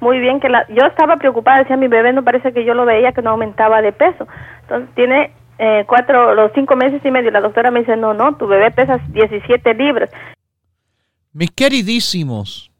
muy 0.00 0.20
bien. 0.20 0.38
que 0.38 0.48
la, 0.48 0.64
Yo 0.68 0.86
estaba 0.86 1.16
preocupada, 1.16 1.58
decía, 1.58 1.76
mi 1.76 1.88
bebé 1.88 2.12
no 2.12 2.22
parece 2.22 2.52
que 2.52 2.64
yo 2.64 2.74
lo 2.74 2.84
veía 2.84 3.12
que 3.12 3.22
no 3.22 3.30
aumentaba 3.30 3.82
de 3.82 3.90
peso. 3.90 4.28
Entonces 4.62 4.94
tiene 4.94 5.32
eh, 5.58 5.84
cuatro, 5.86 6.34
los 6.34 6.52
cinco 6.54 6.76
meses 6.76 7.04
y 7.04 7.10
medio. 7.10 7.30
La 7.30 7.40
doctora 7.40 7.70
me 7.70 7.80
dice, 7.80 7.96
no, 7.96 8.14
no, 8.14 8.36
tu 8.36 8.46
bebé 8.46 8.70
pesa 8.70 8.98
17 9.08 9.74
libras. 9.74 10.10
Mis 11.32 11.50
queridísimos, 11.50 12.70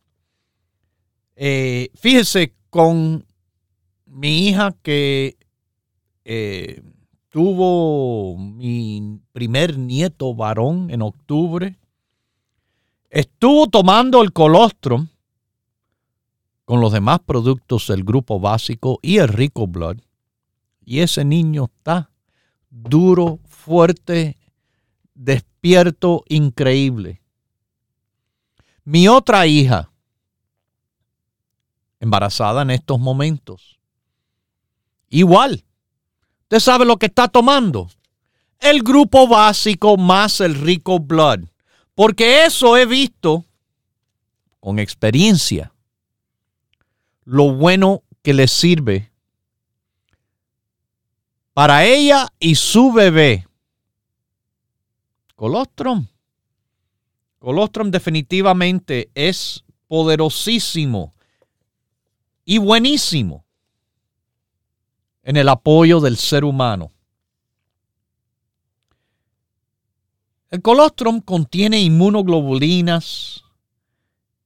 eh, 1.37 1.91
fíjese 1.95 2.55
con 2.71 3.25
mi 4.07 4.49
hija 4.49 4.75
que 4.83 5.37
eh, 6.25 6.83
tuvo 7.29 8.37
mi 8.37 9.21
primer 9.33 9.79
nieto 9.79 10.35
varón 10.35 10.91
en 10.91 11.03
octubre, 11.03 11.77
estuvo 13.11 13.69
tomando 13.69 14.23
el 14.23 14.33
colostrum 14.33 15.09
con 16.65 16.81
los 16.81 16.93
demás 16.93 17.21
productos 17.21 17.87
del 17.89 18.05
grupo 18.05 18.41
básico 18.41 18.99
y 19.03 19.19
el 19.19 19.29
Rico 19.29 19.67
Blood. 19.67 19.99
Y 20.85 21.01
ese 21.01 21.25
niño 21.25 21.65
está 21.65 22.11
duro, 22.83 23.41
fuerte, 23.49 24.37
despierto, 25.15 26.25
increíble. 26.29 27.21
Mi 28.85 29.09
otra 29.09 29.47
hija, 29.47 29.91
embarazada 32.01 32.63
en 32.63 32.71
estos 32.71 32.99
momentos, 32.99 33.79
igual. 35.09 35.65
¿Usted 36.43 36.61
sabe 36.61 36.85
lo 36.87 36.97
que 36.97 37.07
está 37.07 37.29
tomando? 37.29 37.91
El 38.59 38.83
grupo 38.83 39.29
básico 39.29 39.97
más 39.97 40.41
el 40.41 40.55
rico 40.55 40.99
blood. 40.99 41.41
Porque 41.95 42.47
eso 42.47 42.77
he 42.77 42.87
visto 42.87 43.45
con 44.61 44.79
experiencia. 44.79 45.73
Lo 47.25 47.53
bueno 47.53 48.03
que 48.23 48.33
le 48.33 48.49
sirve 48.49 49.13
para 51.59 51.85
ella 51.85 52.29
y 52.39 52.55
su 52.55 52.93
bebé. 52.93 53.45
Colostrum. 55.35 56.07
Colostrum 57.41 57.91
definitivamente 57.91 59.11
es 59.13 59.65
poderosísimo 59.89 61.15
y 62.45 62.59
buenísimo 62.59 63.45
en 65.25 65.37
el 65.37 65.49
apoyo 65.49 65.99
del 65.99 66.17
ser 66.17 66.45
humano. 66.45 66.93
El 70.51 70.63
colostrum 70.63 71.21
contiene 71.21 71.81
inmunoglobulinas 71.81 73.43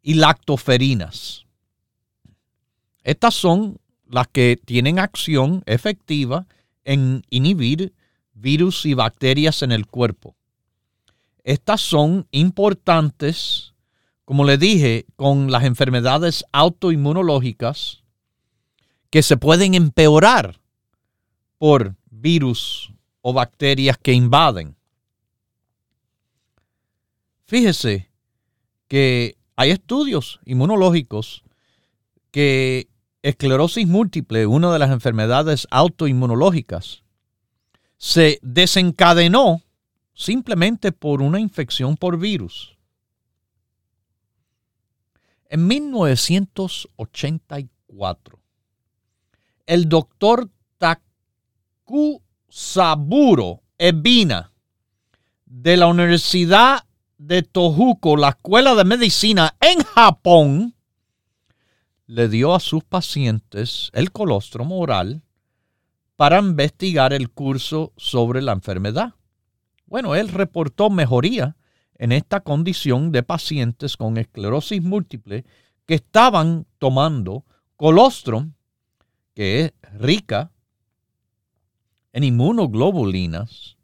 y 0.00 0.14
lactoferinas. 0.14 1.44
Estas 3.04 3.34
son 3.34 3.78
las 4.06 4.28
que 4.28 4.58
tienen 4.64 4.98
acción 4.98 5.62
efectiva 5.66 6.46
en 6.84 7.24
inhibir 7.30 7.92
virus 8.34 8.86
y 8.86 8.94
bacterias 8.94 9.62
en 9.62 9.72
el 9.72 9.86
cuerpo. 9.86 10.36
Estas 11.44 11.80
son 11.80 12.26
importantes, 12.30 13.74
como 14.24 14.44
le 14.44 14.58
dije, 14.58 15.06
con 15.16 15.50
las 15.50 15.64
enfermedades 15.64 16.44
autoinmunológicas 16.52 18.02
que 19.10 19.22
se 19.22 19.36
pueden 19.36 19.74
empeorar 19.74 20.60
por 21.58 21.96
virus 22.10 22.92
o 23.20 23.32
bacterias 23.32 23.98
que 23.98 24.12
invaden. 24.12 24.76
Fíjese 27.44 28.08
que 28.88 29.36
hay 29.56 29.70
estudios 29.70 30.40
inmunológicos 30.44 31.44
que 32.30 32.88
esclerosis 33.22 33.86
múltiple, 33.86 34.46
una 34.46 34.72
de 34.72 34.78
las 34.78 34.90
enfermedades 34.90 35.66
autoinmunológicas, 35.70 37.02
se 37.96 38.38
desencadenó 38.42 39.62
simplemente 40.12 40.92
por 40.92 41.22
una 41.22 41.40
infección 41.40 41.96
por 41.96 42.18
virus. 42.18 42.76
En 45.48 45.66
1984, 45.66 48.38
el 49.66 49.88
doctor 49.88 50.50
Takusaburo 51.86 53.62
Ebina 53.78 54.52
de 55.46 55.76
la 55.76 55.86
Universidad 55.86 56.84
de 57.18 57.42
Tohoku, 57.42 58.16
la 58.16 58.30
Escuela 58.30 58.74
de 58.74 58.84
Medicina 58.84 59.54
en 59.60 59.84
Japón, 59.84 60.74
le 62.12 62.28
dio 62.28 62.54
a 62.54 62.60
sus 62.60 62.84
pacientes 62.84 63.88
el 63.94 64.12
colostrum 64.12 64.70
oral 64.72 65.22
para 66.14 66.38
investigar 66.38 67.14
el 67.14 67.30
curso 67.30 67.94
sobre 67.96 68.42
la 68.42 68.52
enfermedad. 68.52 69.14
Bueno, 69.86 70.14
él 70.14 70.28
reportó 70.28 70.90
mejoría 70.90 71.56
en 71.94 72.12
esta 72.12 72.40
condición 72.40 73.12
de 73.12 73.22
pacientes 73.22 73.96
con 73.96 74.18
esclerosis 74.18 74.82
múltiple 74.82 75.46
que 75.86 75.94
estaban 75.94 76.66
tomando 76.76 77.46
colostrum, 77.76 78.52
que 79.34 79.64
es 79.64 79.72
rica 79.98 80.52
en 82.12 82.24
inmunoglobulinas, 82.24 83.78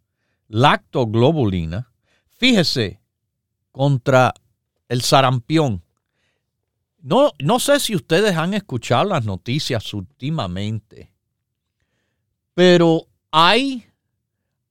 lactoglobulina, 0.48 1.90
fíjese, 2.26 3.00
contra 3.72 4.34
el 4.90 5.00
sarampión. 5.00 5.82
No, 7.08 7.32
no 7.38 7.58
sé 7.58 7.80
si 7.80 7.96
ustedes 7.96 8.36
han 8.36 8.52
escuchado 8.52 9.04
las 9.04 9.24
noticias 9.24 9.94
últimamente, 9.94 11.10
pero 12.52 13.06
hay, 13.30 13.86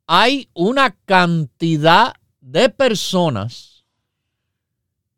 hay 0.06 0.48
una 0.54 0.92
cantidad 0.92 2.14
de 2.40 2.70
personas, 2.70 3.86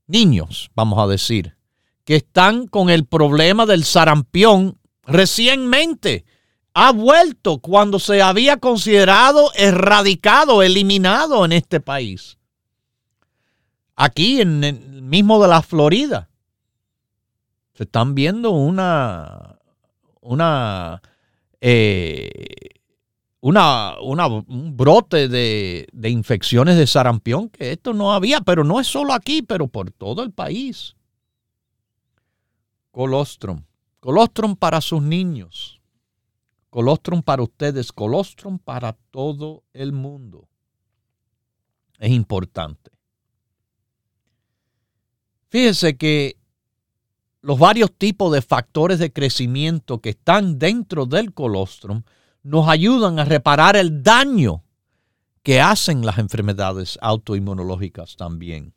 niños, 0.08 0.72
vamos 0.74 0.98
a 0.98 1.08
decir, 1.08 1.58
que 2.06 2.16
están 2.16 2.68
con 2.68 2.90
el 2.90 3.06
problema 3.06 3.66
del 3.66 3.84
sarampión 3.84 4.80
recientemente. 5.04 6.24
Ha 6.74 6.94
vuelto 6.94 7.58
cuando 7.58 8.00
se 8.00 8.22
había 8.22 8.62
considerado 8.62 9.52
erradicado, 9.56 10.64
eliminado 10.64 11.44
en 11.44 11.52
este 11.52 11.82
país. 11.82 12.38
Aquí 13.98 14.40
en 14.40 14.64
el 14.64 15.02
mismo 15.02 15.42
de 15.42 15.50
la 15.50 15.62
Florida 15.62 16.29
se 17.80 17.84
están 17.84 18.14
viendo 18.14 18.52
una, 18.52 19.58
una, 20.20 21.02
eh, 21.62 22.72
una, 23.40 23.96
una, 24.02 24.28
un 24.28 24.76
brote 24.76 25.30
de, 25.30 25.88
de 25.94 26.10
infecciones 26.10 26.76
de 26.76 26.86
sarampión, 26.86 27.48
que 27.48 27.72
esto 27.72 27.94
no 27.94 28.12
había, 28.12 28.42
pero 28.42 28.66
no 28.66 28.82
es 28.82 28.88
solo 28.88 29.14
aquí, 29.14 29.44
pero 29.44 29.70
por 29.70 29.92
todo 29.92 30.24
el 30.24 30.34
país. 30.34 30.98
Colostrum. 32.92 33.64
Colostrum 34.02 34.58
para 34.58 34.82
sus 34.82 35.02
niños. 35.02 35.80
Colostrum 36.70 37.24
para 37.24 37.44
ustedes. 37.44 37.94
Colostrum 37.94 38.60
para 38.60 38.92
todo 39.10 39.64
el 39.72 39.94
mundo. 39.94 40.50
Es 41.98 42.12
importante. 42.12 42.92
Fíjense 45.48 45.96
que 45.96 46.39
los 47.42 47.58
varios 47.58 47.92
tipos 47.92 48.34
de 48.34 48.42
factores 48.42 49.00
de 49.00 49.14
crecimiento 49.14 50.02
que 50.02 50.10
están 50.10 50.60
dentro 50.60 51.06
del 51.06 51.34
colostrum 51.34 52.04
nos 52.44 52.68
ayudan 52.68 53.20
a 53.20 53.26
reparar 53.26 53.76
el 53.76 54.04
daño 54.04 54.64
que 55.44 55.62
hacen 55.62 56.06
las 56.06 56.18
enfermedades 56.18 56.98
autoinmunológicas 57.02 58.16
también. 58.16 58.74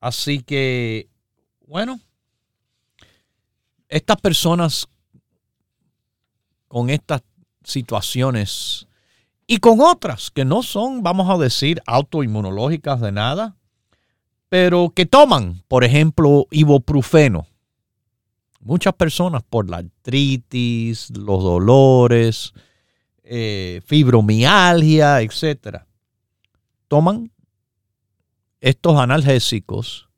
Así 0.00 0.42
que, 0.42 1.10
bueno, 1.66 2.00
estas 3.88 4.20
personas 4.20 4.88
con 6.68 6.88
estas 6.88 7.22
situaciones 7.64 8.86
y 9.46 9.58
con 9.58 9.80
otras 9.80 10.30
que 10.30 10.44
no 10.44 10.62
son, 10.62 11.02
vamos 11.02 11.28
a 11.28 11.36
decir, 11.36 11.82
autoinmunológicas 11.86 13.00
de 13.00 13.12
nada, 13.12 13.56
pero 14.50 14.90
que 14.90 15.06
toman, 15.06 15.62
por 15.68 15.84
ejemplo, 15.84 16.46
ibuprofeno. 16.50 17.46
Muchas 18.58 18.92
personas 18.94 19.42
por 19.48 19.70
la 19.70 19.78
artritis, 19.78 21.08
los 21.16 21.42
dolores, 21.42 22.52
eh, 23.22 23.80
fibromialgia, 23.86 25.22
etc. 25.22 25.84
Toman 26.88 27.30
estos 28.60 28.98
analgésicos 28.98 30.08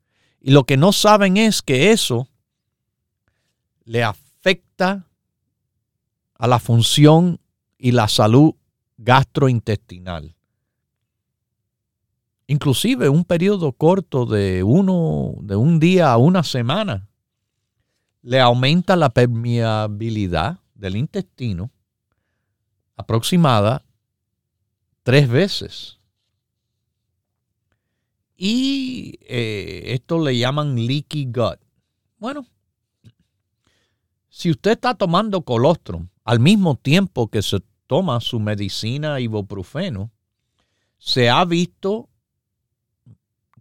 y 0.41 0.51
lo 0.51 0.65
que 0.65 0.77
no 0.77 0.91
saben 0.91 1.37
es 1.37 1.61
que 1.61 1.91
eso 1.91 2.27
le 3.85 4.03
afecta 4.03 5.07
a 6.39 6.47
la 6.47 6.57
función 6.57 7.39
y 7.77 7.91
la 7.91 8.07
salud 8.07 8.55
gastrointestinal 8.97 10.35
inclusive 12.47 13.09
un 13.09 13.23
periodo 13.23 13.71
corto 13.71 14.25
de 14.25 14.63
uno, 14.63 15.35
de 15.41 15.55
un 15.55 15.79
día 15.79 16.11
a 16.11 16.17
una 16.17 16.43
semana, 16.43 17.07
le 18.21 18.39
aumenta 18.39 18.95
la 18.95 19.09
permeabilidad 19.09 20.59
del 20.75 20.95
intestino 20.95 21.71
aproximada 22.95 23.85
tres 25.03 25.29
veces. 25.29 25.99
Y 28.35 29.19
eh, 29.21 29.93
esto 29.93 30.19
le 30.19 30.37
llaman 30.37 30.75
leaky 30.75 31.25
gut. 31.25 31.59
Bueno, 32.17 32.45
si 34.29 34.49
usted 34.49 34.71
está 34.71 34.95
tomando 34.95 35.41
colostrum 35.43 36.07
al 36.23 36.39
mismo 36.39 36.75
tiempo 36.75 37.27
que 37.27 37.41
se 37.41 37.61
toma 37.87 38.19
su 38.21 38.39
medicina 38.39 39.19
ibuprofeno, 39.19 40.11
se 40.97 41.29
ha 41.29 41.43
visto 41.45 42.09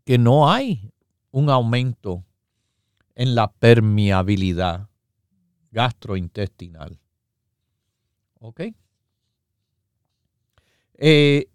que 0.05 0.19
no 0.19 0.51
hay 0.51 0.93
un 1.31 1.51
aumento 1.51 2.25
en 3.15 3.35
la 3.35 3.51
permeabilidad 3.53 4.89
gastrointestinal. 5.71 6.99
¿Ok? 8.41 8.61
Eh, 10.95 11.49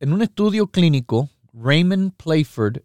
en 0.00 0.12
un 0.12 0.22
estudio 0.22 0.68
clínico, 0.68 1.28
Raymond 1.52 2.12
Playford 2.14 2.82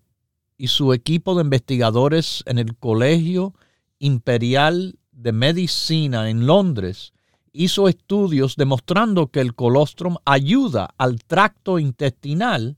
y 0.58 0.68
su 0.68 0.94
equipo 0.94 1.36
de 1.36 1.44
investigadores 1.44 2.44
en 2.46 2.58
el 2.58 2.76
Colegio 2.78 3.54
Imperial 4.00 4.98
de 5.12 5.32
Medicina 5.32 6.30
en 6.30 6.48
Londres 6.48 7.14
hizo 7.54 7.88
estudios 7.88 8.56
demostrando 8.56 9.28
que 9.28 9.40
el 9.40 9.54
colostrum 9.54 10.18
ayuda 10.26 10.94
al 10.98 11.24
tracto 11.24 11.78
intestinal 11.78 12.78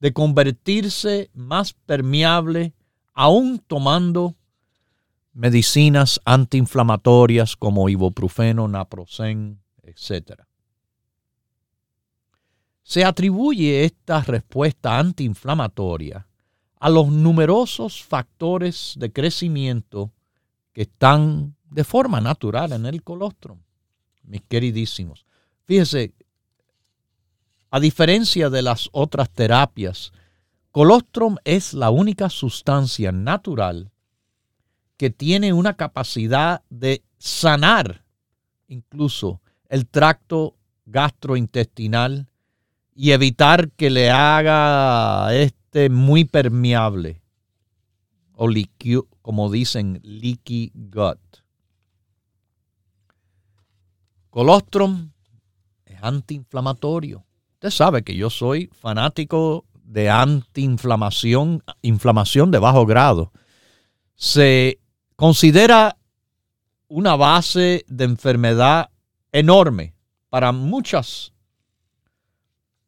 de 0.00 0.12
convertirse 0.12 1.30
más 1.34 1.72
permeable 1.72 2.72
aún 3.12 3.58
tomando 3.58 4.34
medicinas 5.32 6.20
antiinflamatorias 6.24 7.56
como 7.56 7.88
ibuprofeno, 7.88 8.66
naproxen, 8.66 9.60
etc. 9.82 10.42
Se 12.82 13.04
atribuye 13.04 13.84
esta 13.84 14.22
respuesta 14.22 14.98
antiinflamatoria 14.98 16.26
a 16.80 16.88
los 16.88 17.08
numerosos 17.08 18.02
factores 18.02 18.94
de 18.96 19.12
crecimiento 19.12 20.12
que 20.72 20.82
están 20.82 21.54
de 21.70 21.84
forma 21.84 22.20
natural 22.20 22.72
en 22.72 22.86
el 22.86 23.02
colostrum, 23.02 23.60
mis 24.22 24.42
queridísimos. 24.42 25.26
Fíjense, 25.66 26.14
a 27.70 27.78
diferencia 27.78 28.50
de 28.50 28.62
las 28.62 28.88
otras 28.92 29.30
terapias, 29.30 30.12
colostrum 30.72 31.36
es 31.44 31.72
la 31.72 31.90
única 31.90 32.28
sustancia 32.28 33.12
natural 33.12 33.92
que 34.96 35.10
tiene 35.10 35.52
una 35.52 35.74
capacidad 35.74 36.62
de 36.68 37.02
sanar 37.18 38.04
incluso 38.66 39.40
el 39.68 39.86
tracto 39.86 40.56
gastrointestinal 40.86 42.28
y 42.94 43.12
evitar 43.12 43.70
que 43.70 43.88
le 43.88 44.10
haga 44.10 45.32
este 45.34 45.88
muy 45.90 46.24
permeable 46.24 47.22
o 48.34 48.48
como 49.22 49.50
dicen 49.50 50.00
leaky 50.02 50.72
gut. 50.74 51.20
Colostrum 54.30 55.12
es 55.84 56.02
antiinflamatorio 56.02 57.24
Usted 57.60 57.76
sabe 57.76 58.02
que 58.02 58.16
yo 58.16 58.30
soy 58.30 58.70
fanático 58.72 59.66
de 59.74 60.08
antiinflamación, 60.08 61.62
inflamación 61.82 62.50
de 62.50 62.58
bajo 62.58 62.86
grado. 62.86 63.32
Se 64.14 64.80
considera 65.14 65.98
una 66.88 67.16
base 67.16 67.84
de 67.86 68.04
enfermedad 68.04 68.88
enorme 69.30 69.92
para 70.30 70.52
muchas, 70.52 71.34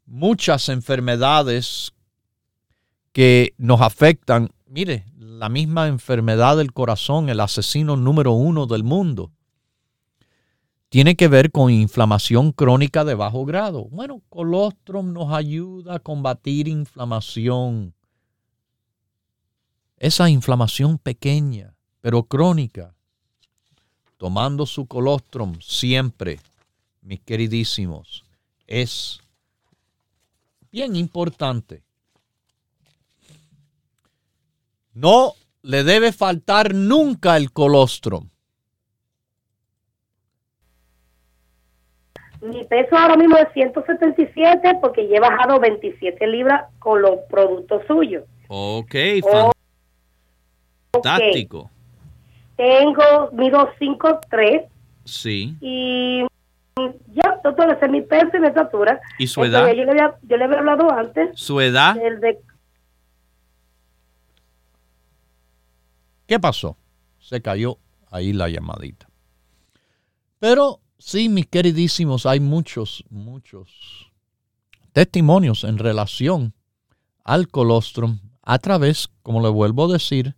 muchas 0.06 0.70
enfermedades 0.70 1.92
que 3.12 3.52
nos 3.58 3.82
afectan. 3.82 4.48
Mire, 4.66 5.04
la 5.18 5.50
misma 5.50 5.86
enfermedad 5.86 6.56
del 6.56 6.72
corazón, 6.72 7.28
el 7.28 7.40
asesino 7.40 7.96
número 7.96 8.32
uno 8.32 8.64
del 8.64 8.84
mundo, 8.84 9.32
tiene 10.93 11.16
que 11.16 11.26
ver 11.26 11.51
con 11.51 11.70
inflamación 11.72 12.53
crónica 12.53 13.03
de 13.03 13.14
bajo 13.14 13.47
grado. 13.47 13.86
Bueno, 13.86 14.20
colostrum 14.28 15.14
nos 15.14 15.32
ayuda 15.32 15.95
a 15.95 15.99
combatir 16.01 16.68
inflamación. 16.68 17.95
Esa 19.97 20.28
inflamación 20.28 20.99
pequeña, 20.99 21.74
pero 22.03 22.24
crónica. 22.24 22.95
Tomando 24.18 24.66
su 24.66 24.84
colostrum 24.84 25.59
siempre, 25.62 26.38
mis 27.01 27.20
queridísimos, 27.20 28.22
es 28.66 29.18
bien 30.70 30.95
importante. 30.95 31.82
No 34.93 35.32
le 35.62 35.84
debe 35.84 36.12
faltar 36.12 36.74
nunca 36.74 37.38
el 37.38 37.51
colostrum. 37.51 38.28
Mi 42.43 42.64
peso 42.64 42.97
ahora 42.97 43.16
mismo 43.16 43.36
es 43.36 43.47
177 43.55 44.78
porque 44.80 45.09
he 45.09 45.20
bajado 45.20 45.61
27 45.61 46.26
libras 46.26 46.64
con 46.80 47.01
los 47.01 47.20
productos 47.30 47.86
suyos. 47.86 48.24
Ok, 48.49 48.95
fantástico. 50.93 51.70
Tengo, 52.57 53.30
mido 53.32 53.72
5'3". 53.78 54.66
Sí. 55.05 55.57
Y 55.61 56.26
ya, 57.12 57.40
todo 57.45 57.70
ese 57.70 57.84
es 57.84 57.90
mi 57.90 58.03
peso 58.03 58.36
y 58.36 58.40
mi 58.40 58.49
estatura. 58.49 59.01
¿Y 59.18 59.28
su 59.28 59.45
edad? 59.45 59.68
yo, 59.68 59.84
le 59.84 59.90
había, 59.90 60.16
yo 60.22 60.36
le 60.36 60.45
había 60.45 60.59
hablado 60.59 60.90
antes. 60.90 61.30
¿Su 61.34 61.61
edad? 61.61 61.97
¿Qué 66.26 66.40
pasó? 66.40 66.76
Se 67.20 67.40
cayó 67.40 67.78
ahí 68.11 68.32
la 68.32 68.49
llamadita. 68.49 69.07
Pero 70.40 70.81
Sí, 71.05 71.28
mis 71.28 71.46
queridísimos, 71.48 72.26
hay 72.26 72.38
muchos, 72.38 73.05
muchos 73.11 74.09
testimonios 74.92 75.64
en 75.64 75.78
relación 75.78 76.53
al 77.24 77.48
colostrum 77.48 78.20
a 78.42 78.59
través, 78.61 79.09
como 79.24 79.42
le 79.42 79.48
vuelvo 79.48 79.86
a 79.86 79.92
decir, 79.94 80.36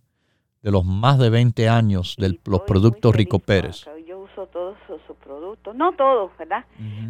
de 0.63 0.71
los 0.71 0.83
más 0.83 1.19
de 1.19 1.29
20 1.29 1.69
años 1.69 2.15
de 2.17 2.39
los 2.45 2.61
productos 2.61 3.15
Rico 3.15 3.37
Pérez. 3.37 3.85
Yo 4.07 4.19
uso 4.21 4.47
todos 4.47 4.75
sus, 4.87 4.99
sus 5.05 5.15
productos, 5.17 5.75
no 5.75 5.93
todos, 5.95 6.35
¿verdad? 6.39 6.65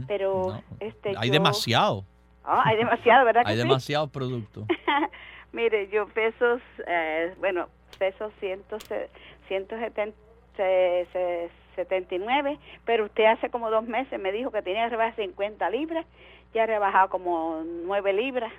Pero 0.08 0.50
No, 0.50 0.64
este 0.82 1.16
Hay 1.18 1.30
yo- 1.30 1.34
demasiado, 1.34 2.06
Ah, 2.44 2.62
hay 2.66 2.76
demasiado, 2.78 3.26
¿verdad? 3.26 3.44
hay 3.46 3.56
sí? 3.56 3.62
demasiado 3.62 4.08
producto. 4.10 4.68
Mire, 5.54 5.90
yo 5.94 6.08
peso, 6.10 6.60
eh, 6.88 7.34
bueno, 7.40 7.70
peso 7.98 8.30
100, 8.42 8.62
179, 11.76 12.58
pero 12.86 13.06
usted 13.06 13.26
hace 13.26 13.50
como 13.50 13.70
dos 13.70 13.86
meses 13.86 14.20
me 14.20 14.32
dijo 14.32 14.52
que 14.52 14.62
tenía 14.62 14.86
que 14.86 14.92
rebajar 14.92 15.16
50 15.16 15.70
libras, 15.70 16.06
ya 16.54 16.64
he 16.64 16.68
rebajado 16.68 17.10
como 17.10 17.64
9 17.86 18.14
libras. 18.14 18.52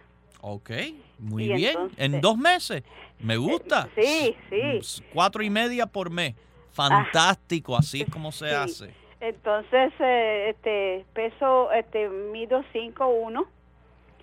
Ok, 0.43 0.71
muy 1.19 1.45
Y 1.45 1.53
bien. 1.55 1.71
entonces- 1.71 1.99
en 1.99 2.21
dos 2.21 2.37
meses. 2.37 2.83
Me 3.19 3.37
gusta. 3.37 3.89
Sí, 3.99 4.37
sí. 4.51 5.03
Cuatro 5.13 5.43
y 5.43 5.51
media 5.51 5.87
por 5.87 6.11
mes. 6.11 6.35
Fantástico, 6.73 7.75
así 7.77 8.03
es 8.03 8.11
como 8.11 8.31
se 8.33 8.49
Sí. 8.51 8.55
hace. 8.55 8.95
Entonces, 9.21 9.93
eh, 9.99 10.51
este, 10.51 11.07
peso, 11.15 11.73
este, 11.73 12.09
mido 12.11 12.63
5'1", 12.73 13.47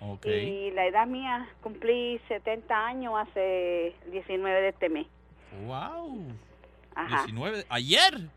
Ok. 0.00 0.24
y 0.26 0.70
la 0.70 0.86
edad 0.86 1.06
mía, 1.08 1.48
cumplí 1.62 2.20
70 2.28 2.86
años 2.86 3.12
hace 3.18 3.92
19 4.12 4.60
de 4.62 4.68
este 4.68 4.88
mes. 4.88 5.06
Wow. 5.66 6.22
Ajá. 6.94 7.08
19. 7.24 7.64
Ayer. 7.68 8.28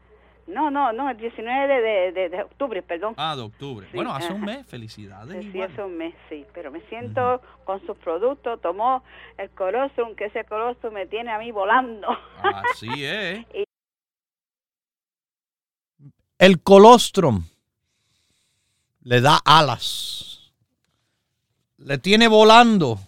No, 0.48 0.72
no, 0.72 0.94
no, 0.94 1.10
el 1.10 1.18
19 1.18 1.68
de, 1.68 1.82
de, 1.82 2.12
de- 2.14 2.30
de 2.30 2.42
octubre, 2.44 2.82
perdón. 2.82 3.14
Ah, 3.18 3.36
de 3.36 3.42
octubre. 3.42 3.86
Sí, 3.92 3.96
bueno, 3.98 4.14
hace 4.16 4.32
un 4.32 4.42
mes. 4.42 4.66
Felicidades. 4.66 5.42
Sí, 5.44 5.50
igual. 5.50 5.72
hace 5.72 5.84
un 5.84 5.98
mes, 5.98 6.16
sí, 6.30 6.46
pero 6.54 6.72
me 6.72 6.80
siento 6.88 7.42
con 7.66 7.86
sus 7.86 7.98
productos, 7.98 8.62
tomó 8.62 9.04
el 9.38 9.50
colostrum, 9.52 10.16
que 10.16 10.26
ese 10.26 10.46
colostrum 10.46 10.94
me 10.94 11.06
tiene 11.06 11.32
a 11.32 11.38
mí 11.38 11.52
volando. 11.52 12.08
Así 12.42 12.88
es. 13.04 13.46
El 16.38 16.62
colostrum 16.62 17.44
le 19.02 19.22
da 19.22 19.40
alas. 19.44 20.54
Le 21.78 21.98
tiene 21.98 22.28
volando. 22.28 23.00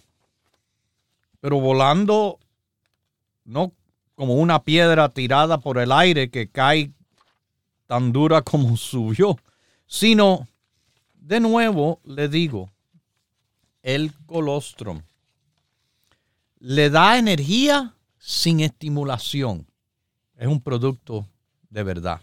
Pero 1.40 1.58
volando 1.60 2.38
no 3.44 3.72
como 4.14 4.34
una 4.34 4.62
piedra 4.62 5.08
tirada 5.08 5.58
por 5.58 5.78
el 5.78 5.90
aire 5.92 6.30
que 6.30 6.50
cae 6.50 6.90
tan 7.90 8.12
dura 8.12 8.42
como 8.42 8.76
subió, 8.76 9.36
sino, 9.84 10.46
de 11.14 11.40
nuevo 11.40 12.00
le 12.04 12.28
digo, 12.28 12.70
el 13.82 14.14
colostrum 14.26 15.02
le 16.60 16.88
da 16.88 17.18
energía 17.18 17.96
sin 18.16 18.60
estimulación. 18.60 19.66
Es 20.36 20.46
un 20.46 20.60
producto 20.60 21.26
de 21.68 21.82
verdad, 21.82 22.20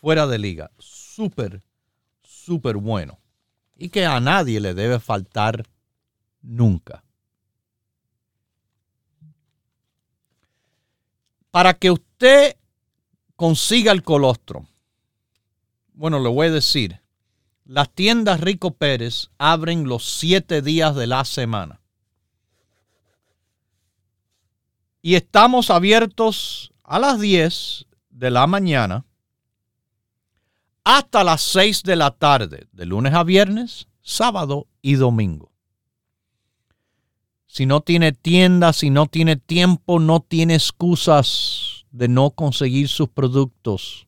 fuera 0.00 0.26
de 0.26 0.36
liga, 0.36 0.72
súper, 0.80 1.62
súper 2.24 2.76
bueno. 2.76 3.20
Y 3.76 3.90
que 3.90 4.06
a 4.06 4.18
nadie 4.18 4.58
le 4.58 4.74
debe 4.74 4.98
faltar 4.98 5.64
nunca. 6.42 7.04
Para 11.52 11.72
que 11.72 11.92
usted 11.92 12.56
consiga 13.36 13.92
el 13.92 14.02
colostrum, 14.02 14.66
bueno, 15.94 16.20
le 16.20 16.28
voy 16.28 16.48
a 16.48 16.50
decir, 16.50 17.00
las 17.64 17.90
tiendas 17.90 18.40
Rico 18.40 18.74
Pérez 18.74 19.30
abren 19.38 19.84
los 19.84 20.04
siete 20.18 20.60
días 20.60 20.94
de 20.94 21.06
la 21.06 21.24
semana. 21.24 21.80
Y 25.00 25.14
estamos 25.14 25.70
abiertos 25.70 26.72
a 26.82 26.98
las 26.98 27.20
10 27.20 27.86
de 28.10 28.30
la 28.30 28.46
mañana 28.46 29.04
hasta 30.84 31.24
las 31.24 31.42
6 31.42 31.82
de 31.82 31.96
la 31.96 32.10
tarde, 32.10 32.66
de 32.72 32.86
lunes 32.86 33.14
a 33.14 33.24
viernes, 33.24 33.88
sábado 34.02 34.66
y 34.82 34.94
domingo. 34.94 35.50
Si 37.46 37.66
no 37.66 37.80
tiene 37.80 38.12
tienda, 38.12 38.72
si 38.72 38.90
no 38.90 39.06
tiene 39.06 39.36
tiempo, 39.36 40.00
no 40.00 40.20
tiene 40.20 40.54
excusas 40.54 41.86
de 41.90 42.08
no 42.08 42.30
conseguir 42.30 42.88
sus 42.88 43.08
productos. 43.08 44.06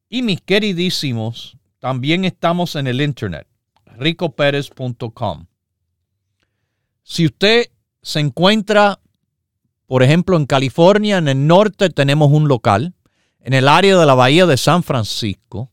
Y 0.09 0.23
mis 0.23 0.41
queridísimos, 0.41 1.57
también 1.79 2.25
estamos 2.25 2.75
en 2.75 2.87
el 2.87 2.99
internet, 3.01 3.47
ricoperez.com. 3.97 5.45
Si 7.03 7.25
usted 7.25 7.67
se 8.01 8.19
encuentra, 8.19 8.99
por 9.87 10.03
ejemplo, 10.03 10.37
en 10.37 10.45
California, 10.45 11.17
en 11.17 11.27
el 11.27 11.47
norte 11.47 11.89
tenemos 11.89 12.31
un 12.31 12.47
local, 12.47 12.93
en 13.39 13.53
el 13.53 13.67
área 13.67 13.97
de 13.97 14.05
la 14.05 14.13
bahía 14.13 14.45
de 14.45 14.57
San 14.57 14.83
Francisco, 14.83 15.71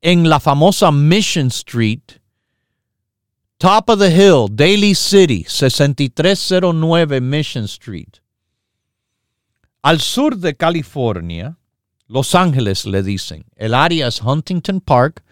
en 0.00 0.28
la 0.28 0.40
famosa 0.40 0.90
Mission 0.90 1.48
Street, 1.48 2.00
Top 3.60 3.90
of 3.90 3.98
the 3.98 4.10
Hill, 4.10 4.48
Daly 4.48 4.94
City, 4.94 5.44
6309 5.46 7.20
Mission 7.20 7.64
Street. 7.64 8.20
Al 9.82 10.00
sur 10.00 10.34
de 10.38 10.54
California, 10.54 11.58
Los 12.08 12.34
Ángeles 12.34 12.86
le 12.86 13.02
dicen, 13.02 13.44
el 13.56 13.74
área 13.74 14.08
es 14.08 14.22
Huntington 14.22 14.80
Park 14.80 15.22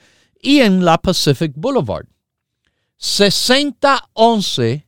y 0.42 0.58
en 0.58 0.84
la 0.84 0.98
Pacific 0.98 1.54
Boulevard. 1.56 2.06
6011 2.98 4.86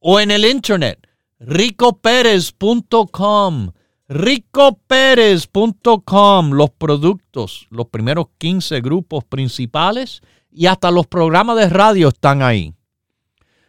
o 0.00 0.18
en 0.18 0.32
el 0.32 0.44
internet, 0.44 1.06
ricoperez.com. 1.38 3.70
ricoperez.com. 4.08 6.50
Los 6.50 6.70
productos, 6.70 7.68
los 7.70 7.86
primeros 7.86 8.26
15 8.38 8.80
grupos 8.80 9.22
principales 9.24 10.22
y 10.50 10.66
hasta 10.66 10.90
los 10.90 11.06
programas 11.06 11.56
de 11.56 11.68
radio 11.68 12.08
están 12.08 12.42
ahí. 12.42 12.74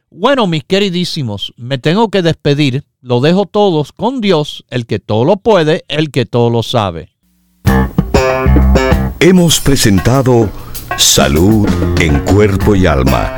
Bueno, 0.09 0.47
mis 0.47 0.63
queridísimos, 0.65 1.53
me 1.55 1.77
tengo 1.77 2.09
que 2.09 2.21
despedir. 2.21 2.84
Lo 2.99 3.21
dejo 3.21 3.45
todos 3.45 3.93
con 3.93 4.19
Dios, 4.19 4.65
el 4.69 4.86
que 4.86 4.99
todo 4.99 5.23
lo 5.23 5.38
puede, 5.38 5.86
el 5.88 6.11
que 6.11 6.25
todo 6.25 6.49
lo 6.49 6.63
sabe. 6.63 7.13
Hemos 9.19 9.59
presentado 9.59 10.49
Salud 10.97 11.67
en 11.99 12.19
Cuerpo 12.25 12.75
y 12.75 12.88
Alma, 12.88 13.38